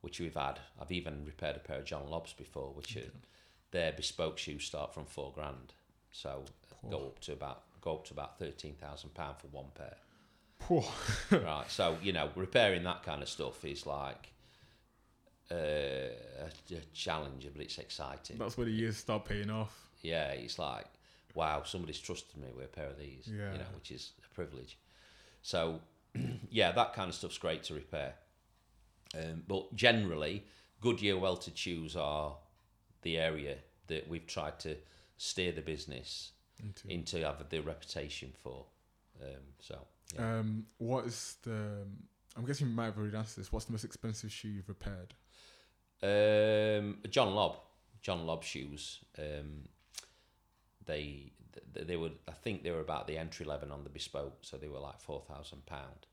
[0.00, 3.12] which we've had I've even repaired a pair of John Lobbs before which are
[3.70, 5.74] their bespoke shoes start from four grand.
[6.10, 6.44] So
[6.90, 9.96] go up to about go up to about thirteen thousand pound for one pair.
[11.30, 14.32] Right so you know repairing that kind of stuff is like
[15.50, 19.88] uh, a, a challenge but it's exciting That's where the years start paying off.
[20.02, 20.86] yeah, it's like,
[21.34, 23.52] wow, somebody's trusted me with a pair of these, Yeah.
[23.52, 24.76] you know, which is a privilege.
[25.42, 25.80] So,
[26.50, 28.14] yeah, that kind of stuff's great to repair.
[29.14, 30.44] Um, but generally,
[30.80, 32.36] Goodyear welted shoes are
[33.02, 34.76] the area that we've tried to
[35.16, 36.32] steer the business
[36.62, 36.88] Into.
[36.88, 38.66] into have the reputation for.
[39.22, 39.28] Um,
[39.60, 39.78] so,
[40.14, 40.38] yeah.
[40.40, 41.84] Um, what is the?
[42.36, 43.50] I'm guessing you might have already answered this.
[43.52, 45.14] What's the most expensive shoe you've repaired?
[46.02, 47.56] Um, John Lobb,
[48.02, 49.00] John Lobb shoes.
[49.18, 49.68] Um,
[50.86, 51.32] they
[51.74, 54.56] th- they were I think they were about the entry level on the bespoke, so
[54.56, 56.06] they were like four thousand pound.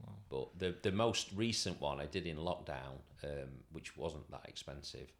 [0.00, 0.12] Wow.
[0.28, 5.12] But the the most recent one I did in lockdown, um, which wasn't that expensive.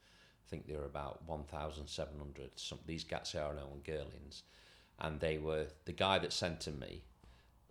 [0.47, 2.51] I think they were about one thousand seven hundred.
[2.57, 4.43] Some these Gaziano and Girlings,
[4.99, 7.03] and they were the guy that sent them me.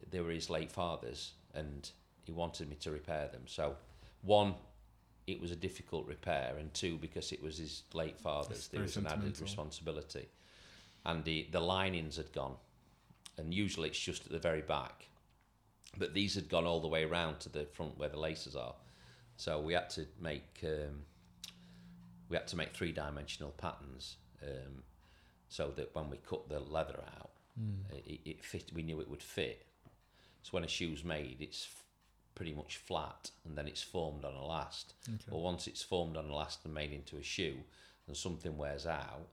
[0.10, 1.90] They were his late father's, and
[2.24, 3.44] he wanted me to repair them.
[3.46, 3.76] So,
[4.22, 4.56] one,
[5.28, 8.98] it was a difficult repair, and two, because it was his late father's, there was
[8.98, 10.28] an added responsibility,
[11.06, 12.56] and the the linings had gone,
[13.38, 15.08] and usually it's just at the very back,
[15.98, 18.76] but these had gone all the way around to the front where the laces are,
[19.38, 21.06] so we had to make um,
[22.30, 24.84] we had to make three dimensional patterns, um,
[25.50, 27.32] so that when we cut the leather out,
[28.06, 28.72] it, it fit.
[28.74, 29.66] We knew it would fit.
[30.42, 31.68] So when a shoe's made, it's
[32.36, 34.94] pretty much flat, and then it's formed on a last.
[35.08, 35.18] Okay.
[35.30, 37.58] But once it's formed on a last and made into a shoe,
[38.08, 39.28] and something wears out,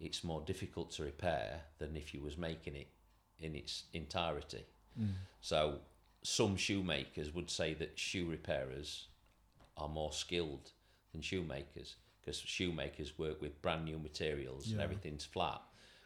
[0.00, 2.88] it's more difficult to repair than if you was making it
[3.38, 4.64] in its entirety.
[5.00, 5.12] Mm.
[5.40, 5.78] So
[6.22, 9.06] some shoemakers would say that shoe repairers
[9.76, 10.70] are more skilled
[11.12, 15.60] than shoemakers because shoemakers work with brand new materials and everything's flat,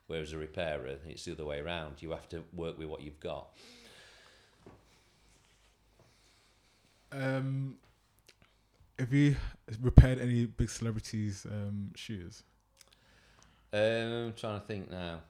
[0.07, 2.01] whereas a repairer it's the other way around.
[2.01, 3.49] You have to work with what you've got.
[7.12, 7.76] Um,
[8.98, 9.36] have you
[9.80, 12.42] repaired any big celebrities' um, shoes?
[13.72, 15.20] Um, I'm trying to think now.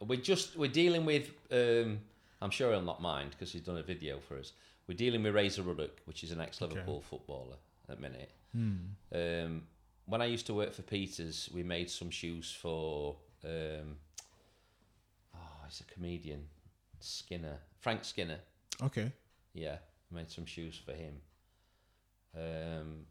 [0.00, 1.30] We're just we're dealing with.
[1.50, 2.00] Um,
[2.40, 4.52] I'm sure he'll not mind because he's done a video for us.
[4.88, 7.56] We're dealing with Razor Ruddock, which is an ex-Liverpool footballer
[7.88, 8.30] at the minute.
[8.52, 8.76] Hmm.
[9.14, 9.62] Um,
[10.06, 13.16] when I used to work for Peters, we made some shoes for.
[13.44, 13.96] Um,
[15.36, 16.46] oh, he's a comedian,
[16.98, 18.38] Skinner, Frank Skinner.
[18.82, 19.12] Okay.
[19.54, 19.76] Yeah,
[20.12, 21.14] made some shoes for him.
[22.36, 23.06] Um,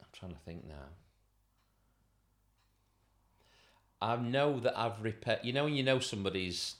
[0.00, 0.88] I'm trying to think now.
[4.02, 5.40] I know that I've repaired.
[5.42, 6.76] You know when you know somebody's.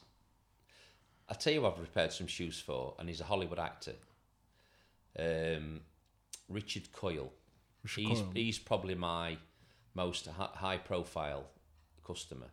[1.29, 3.95] I tell you, I've repaired some shoes for, and he's a Hollywood actor.
[5.19, 5.81] Um,
[6.49, 7.33] Richard Coyle.
[7.85, 8.31] Richard he's Coyle.
[8.35, 9.39] he's probably my
[9.95, 11.45] most high profile
[12.05, 12.49] customer.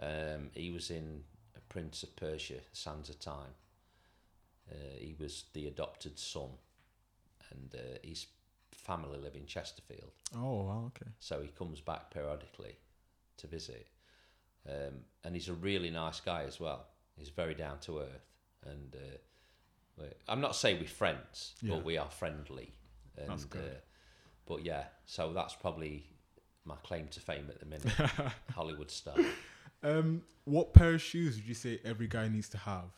[0.00, 1.22] Um, he was in
[1.68, 3.54] Prince of Persia, Sands of Time.
[4.70, 6.48] Uh, he was the adopted son,
[7.50, 8.26] and uh, he's
[8.72, 11.10] family live in Chesterfield, Oh, wow, okay.
[11.20, 12.76] so he comes back periodically
[13.38, 13.86] to visit.
[14.68, 16.86] Um, and he's a really nice guy as well.
[17.16, 18.26] He's very down to earth,
[18.66, 18.94] and
[20.00, 21.74] uh, I'm not saying we're friends, Yeah.
[21.76, 22.72] but we are friendly.
[23.16, 23.62] And, That's good.
[23.62, 23.80] Uh,
[24.46, 26.04] but yeah, so that's probably
[26.64, 27.92] my claim to fame at the minute.
[28.54, 29.14] Hollywood star.
[29.82, 32.90] Um, what pair of shoes would you say every guy needs to have?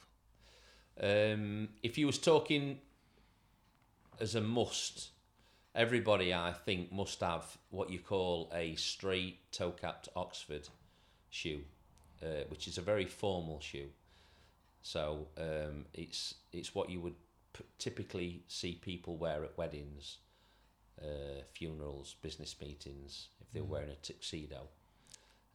[1.00, 2.78] Um, if you was talking
[4.20, 5.10] as a must,
[5.74, 10.68] everybody I think must have what you call a straight toe capped Oxford
[11.30, 11.60] shoe,
[12.22, 13.88] uh, which is a very formal shoe.
[14.82, 17.16] So um, it's it's what you would
[17.52, 20.18] p- typically see people wear at weddings,
[21.02, 24.68] uh, funerals, business meetings if they're wearing a tuxedo.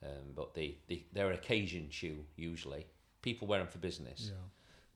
[0.04, 2.86] Um, but they, they they're an occasion shoe usually.
[3.22, 4.32] People wear them for business.
[4.32, 4.40] Yeah.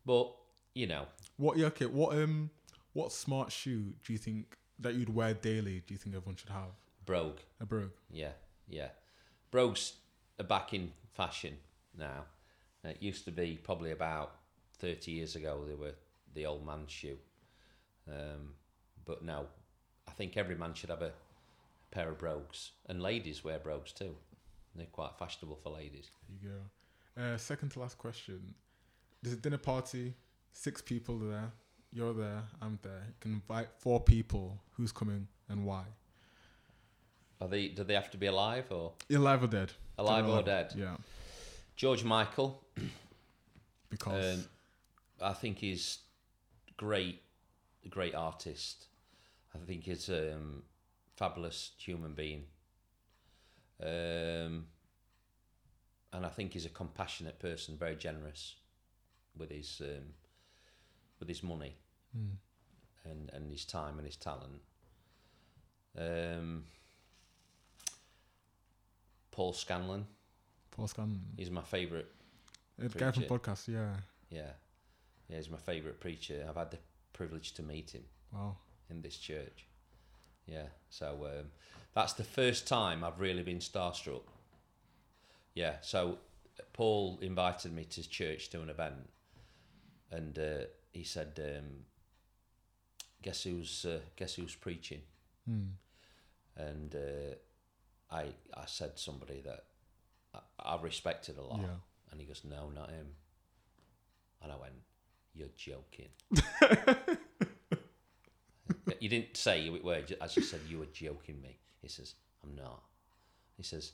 [0.06, 0.32] But
[0.74, 1.06] you know,
[1.38, 1.58] What?
[1.58, 1.68] Yeah.
[1.68, 1.86] Okay.
[1.86, 2.18] What?
[2.18, 2.50] Um.
[2.94, 5.84] What smart shoe do you think that you'd wear daily?
[5.86, 6.72] Do you think everyone should have?
[7.06, 7.38] brogue.
[7.62, 7.92] A brogue.
[8.10, 8.32] Yeah,
[8.68, 8.88] yeah.
[9.52, 9.94] Brogues
[10.40, 11.58] are back in fashion
[11.98, 12.26] now.
[12.84, 14.36] Uh, It used to be probably about
[14.80, 15.64] thirty years ago.
[15.68, 15.94] They were
[16.34, 17.18] the old man's shoe.
[18.08, 18.54] Um,
[19.06, 19.46] but now,
[20.08, 21.12] I think every man should have a
[21.92, 24.16] pair of brogues, and ladies wear brogues too.
[24.76, 26.10] They're quite fashionable for ladies.
[26.28, 26.58] There you
[27.18, 27.22] go.
[27.22, 28.56] Uh, second to last question.
[29.26, 30.14] There's a dinner party,
[30.52, 31.52] six people there.
[31.92, 33.02] You're there, I'm there.
[33.08, 34.62] You can invite four people.
[34.74, 35.86] Who's coming and why?
[37.42, 37.70] Are they?
[37.70, 39.72] Do they have to be alive or alive or dead?
[39.98, 40.74] alive or dead?
[40.78, 40.98] Yeah.
[41.76, 42.64] George Michael.
[43.90, 44.46] Because Um,
[45.22, 46.00] I think he's
[46.78, 47.22] great,
[47.86, 48.86] a great artist.
[49.56, 50.64] I think he's a um,
[51.16, 52.44] fabulous human being.
[53.82, 54.68] Um,
[56.14, 58.56] and I think he's a compassionate person, very generous
[59.38, 60.14] with his um,
[61.20, 61.76] with his money
[62.16, 62.36] Hmm.
[63.10, 64.62] and, and his time and his talent.
[65.98, 66.66] Um,
[69.32, 70.06] Paul Scanlon,
[70.72, 71.22] Paul Scanlon.
[71.38, 72.06] he's my favourite
[72.82, 73.96] A guy from podcast, yeah.
[74.30, 74.52] Yeah,
[75.30, 76.46] yeah, he's my favourite preacher.
[76.48, 76.80] I've had the
[77.14, 78.58] privilege to meet him Wow.
[78.90, 79.66] in this church.
[80.48, 81.48] Yeah, so um,
[81.94, 84.24] that's the first time I've really been starstruck.
[85.54, 86.20] Yeah, so
[86.74, 89.10] Paul invited me to church to an event,
[90.16, 91.86] and uh, he said, um,
[93.22, 95.02] "Guess who's uh, guess who's preaching?"
[95.48, 95.76] Hmm.
[96.58, 99.66] And uh, I I said somebody that
[100.34, 101.62] I, I respected a lot.
[101.62, 101.78] Yeah.
[102.12, 103.08] And he goes, No, not him.
[104.42, 104.74] And I went,
[105.34, 106.10] You're joking.
[109.00, 111.60] you didn't say you were, I just said, You were joking me.
[111.82, 112.82] He says, I'm not.
[113.58, 113.92] He says,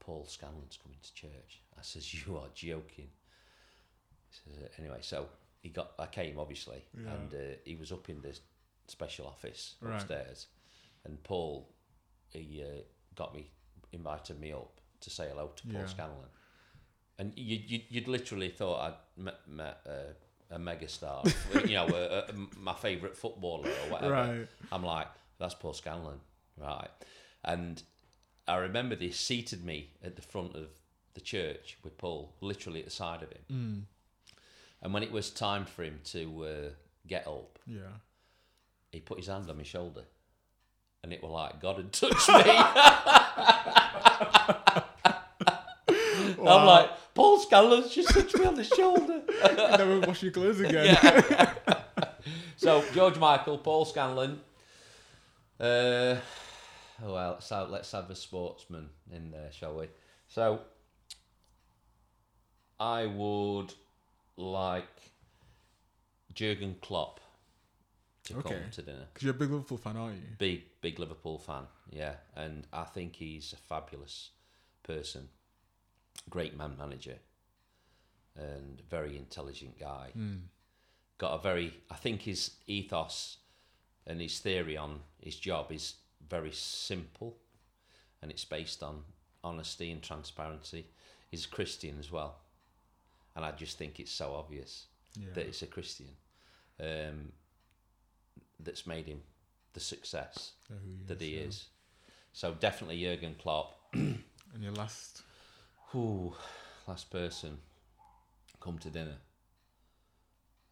[0.00, 1.62] Paul Scanlon's coming to church.
[1.78, 3.08] I says, You are joking.
[4.28, 5.26] He says, Anyway, so
[5.62, 7.12] he got, I came obviously, Yeah.
[7.14, 8.38] and uh, he was up in the
[8.88, 9.94] special office Right.
[9.94, 10.48] upstairs.
[11.04, 11.68] And Paul,
[12.28, 12.82] he uh,
[13.14, 13.50] got me,
[13.92, 15.86] invited me up to say hello to Paul Yeah.
[15.86, 16.28] Scanlon.
[17.18, 21.24] And you, you, you'd literally thought I'd met, met uh, a megastar,
[21.68, 24.12] you know, a, a, my favourite footballer or whatever.
[24.12, 24.48] Right.
[24.72, 25.06] I'm like,
[25.38, 26.20] that's Paul Scanlon,
[26.56, 26.88] right?
[27.44, 27.82] And
[28.48, 30.66] I remember they seated me at the front of
[31.14, 33.42] the church with Paul, literally at the side of him.
[33.48, 33.78] Hmm.
[34.82, 36.68] And when it was time for him to uh,
[37.06, 37.80] get up, Yeah.
[38.90, 40.02] he put his hand on my shoulder,
[41.04, 42.34] and it was like God had touched me.
[46.48, 49.22] I'm like, Paul Scanlon's just touched me on the shoulder.
[49.56, 50.96] Never wash your clothes again.
[52.56, 54.40] So George Michael, Paul Scanlon.
[55.60, 56.16] Uh,
[57.04, 59.86] oh, well, let's have, let's have a sportsman in there, shall we?
[60.28, 60.60] So
[62.80, 63.72] I would
[64.42, 65.12] like
[66.34, 67.20] Jurgen Klopp
[68.24, 68.48] to Okay.
[68.60, 69.06] come to dinner.
[69.12, 70.28] Because you're a big Liverpool fan, aren't you?
[70.38, 74.30] Big, big Liverpool fan, yeah, and I think he's a fabulous
[74.82, 75.28] person,
[76.30, 77.18] great man manager,
[78.36, 80.10] and very intelligent guy.
[80.12, 80.36] Hmm.
[81.18, 83.38] Got a very, I think his ethos
[84.06, 85.94] and his theory on his job is
[86.28, 87.36] very simple,
[88.20, 89.04] and it's based on
[89.44, 90.86] honesty and transparency.
[91.30, 92.41] He's a Christian as well,
[93.36, 95.32] and I just think it's so obvious Yeah.
[95.34, 96.08] that it's a Christian
[96.80, 97.32] um,
[98.60, 99.22] that's made him
[99.72, 100.74] the success who
[101.06, 101.42] that he yeah.
[101.48, 101.68] is.
[102.32, 103.78] So definitely Jurgen Klopp.
[103.94, 105.22] And your last.
[105.94, 106.34] Ooh,
[106.86, 107.56] last person
[108.60, 109.16] come to dinner.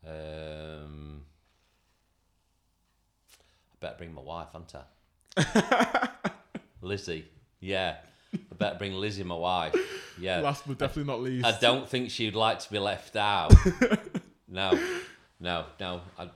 [0.06, 1.22] Um,
[3.72, 6.08] I better bring my wife, haven't I?
[6.82, 7.26] Lizzie.
[7.61, 7.96] Yeah.
[8.35, 9.74] I better bring Lizzie, my wife.
[10.20, 10.41] Yeah.
[10.41, 11.47] Last but definitely not least.
[11.47, 13.55] I don't think she'd like to be left out.
[14.49, 14.78] no,
[15.41, 16.01] no, no.
[16.18, 16.28] I,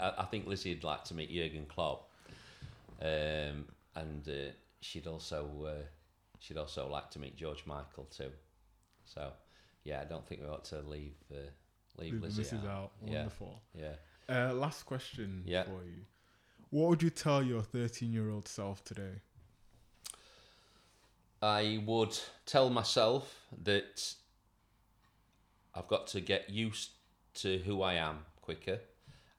[0.00, 2.08] I, I think Lizzie would like to meet Jurgen Klopp.
[3.02, 3.66] Um,
[3.96, 5.82] and uh, she'd also uh,
[6.38, 8.30] she'd also like to meet George Michael too.
[9.04, 9.32] So
[9.84, 11.36] yeah, I don't think we ought to leave uh,
[11.98, 12.66] leave Leave Lizzie out.
[12.66, 12.90] out.
[13.04, 13.14] Yeah.
[13.16, 13.60] Wonderful.
[13.74, 13.94] Yeah.
[14.28, 15.64] Uh, last question Yeah.
[15.64, 16.04] for you.
[16.70, 19.20] What would you tell your 13 year old self today?
[21.44, 24.14] I would tell myself that
[25.74, 26.92] I've got to get used
[27.34, 28.80] to who I am quicker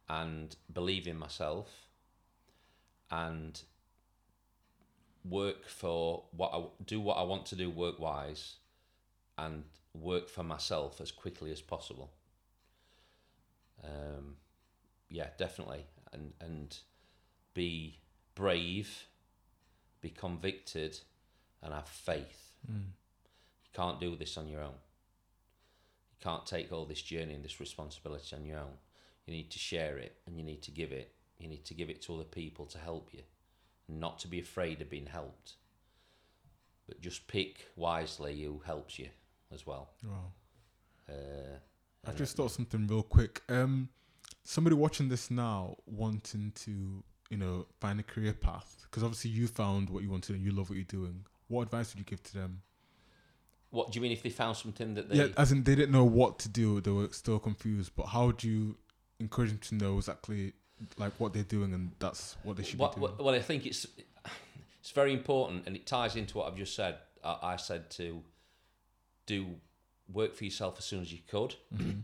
[0.08, 1.68] and believe in myself
[3.10, 3.60] and
[5.28, 8.58] work for what I do what I want to do work wise
[9.40, 9.64] and
[9.96, 12.12] work for myself as quickly as possible.
[13.84, 14.36] Um,
[15.10, 16.78] yeah, definitely, and and
[17.56, 17.98] be
[18.36, 19.08] brave,
[20.02, 21.00] be convicted,
[21.66, 22.54] and have faith.
[22.72, 22.84] Mm.
[23.66, 24.78] You can't do this on your own.
[26.12, 28.78] You can't take all this journey and this responsibility on your own.
[29.26, 31.12] You need to share it and you need to give it.
[31.40, 33.24] You need to give it to other people to help you.
[33.90, 35.54] Not to be afraid of being helped.
[36.88, 39.10] But just pick wisely who helps you
[39.52, 39.90] as well.
[40.04, 40.32] Wow.
[41.10, 41.58] Uh,
[42.08, 43.42] I've just thought something real quick.
[43.50, 43.90] Um,
[44.44, 49.48] somebody watching this now wanting to, you know, find a career path because obviously you
[49.48, 51.26] found what you wanted and you love what you're doing.
[51.48, 52.62] What advice would you give to them?
[53.72, 55.92] What do you mean if they found something that they yeah, as in they didn't
[55.92, 57.92] know what to do, they were still confused.
[57.96, 58.78] But how would you
[59.20, 60.54] encourage them to know exactly
[60.98, 63.14] like what they're doing and that's what they should What, be doing?
[63.20, 63.86] well, I think it's
[64.82, 66.98] it's very important, and it ties into what I've just said.
[67.24, 68.22] I, I said to
[69.26, 69.56] do
[70.12, 71.56] work for yourself as soon as you could.
[71.76, 72.04] Mhm.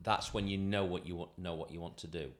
[0.00, 2.32] That's when you know what you want, know what you want to do.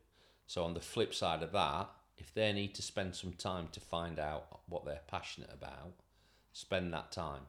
[0.46, 3.80] So on the flip side of that, if they need to spend some time to
[3.80, 5.92] find out what they're passionate about,
[6.52, 7.42] spend that time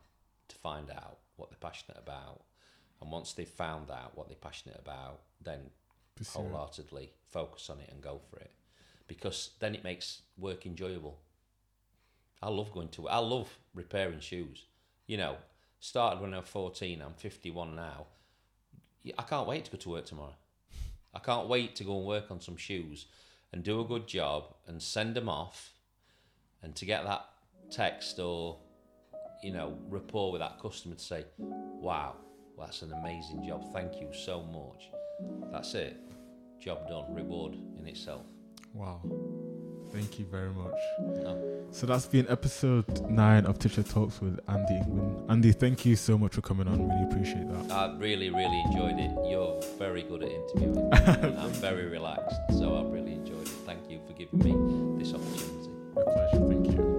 [0.48, 2.42] to find out what they're passionate about.
[3.02, 5.60] And once they've found out what they're passionate about, then
[6.16, 8.52] Pursue wholeheartedly focus on it and go for it
[9.08, 11.20] because then it makes work enjoyable.
[12.42, 14.66] I love going to I love repairing shoes.
[15.08, 15.38] You know,
[15.80, 18.06] started when I was 14, I'm 51 now.
[19.18, 20.36] I can't wait to go to work tomorrow.
[21.14, 23.06] I can't wait to go and work on some shoes
[23.56, 25.72] and do a good job and send them off
[26.62, 27.26] and to get that
[27.72, 28.60] text or
[29.42, 32.18] you know rapport with that customer to say, "Wow,
[32.60, 33.74] that's an amazing job.
[33.74, 34.90] Thank you so much."
[35.52, 35.96] That's it.
[36.60, 37.14] Job done.
[37.14, 38.26] Reward in itself.
[38.74, 39.02] Wow.
[39.94, 40.76] Thank you very much.
[41.00, 41.68] No.
[41.72, 45.30] So that's been episode nine of Teacher Talks with Andy Ingman.
[45.30, 46.90] Andy, thank you so much for coming on.
[46.90, 47.72] Really appreciate that.
[47.72, 49.12] I really, really enjoyed it.
[49.30, 50.94] You're very good at interviewing.
[50.94, 53.25] I'm very relaxed, so I've really enjoyed it.
[53.66, 55.72] Thank you for giving me this opportunity.
[55.96, 56.48] My pleasure.
[56.48, 56.95] Thank you.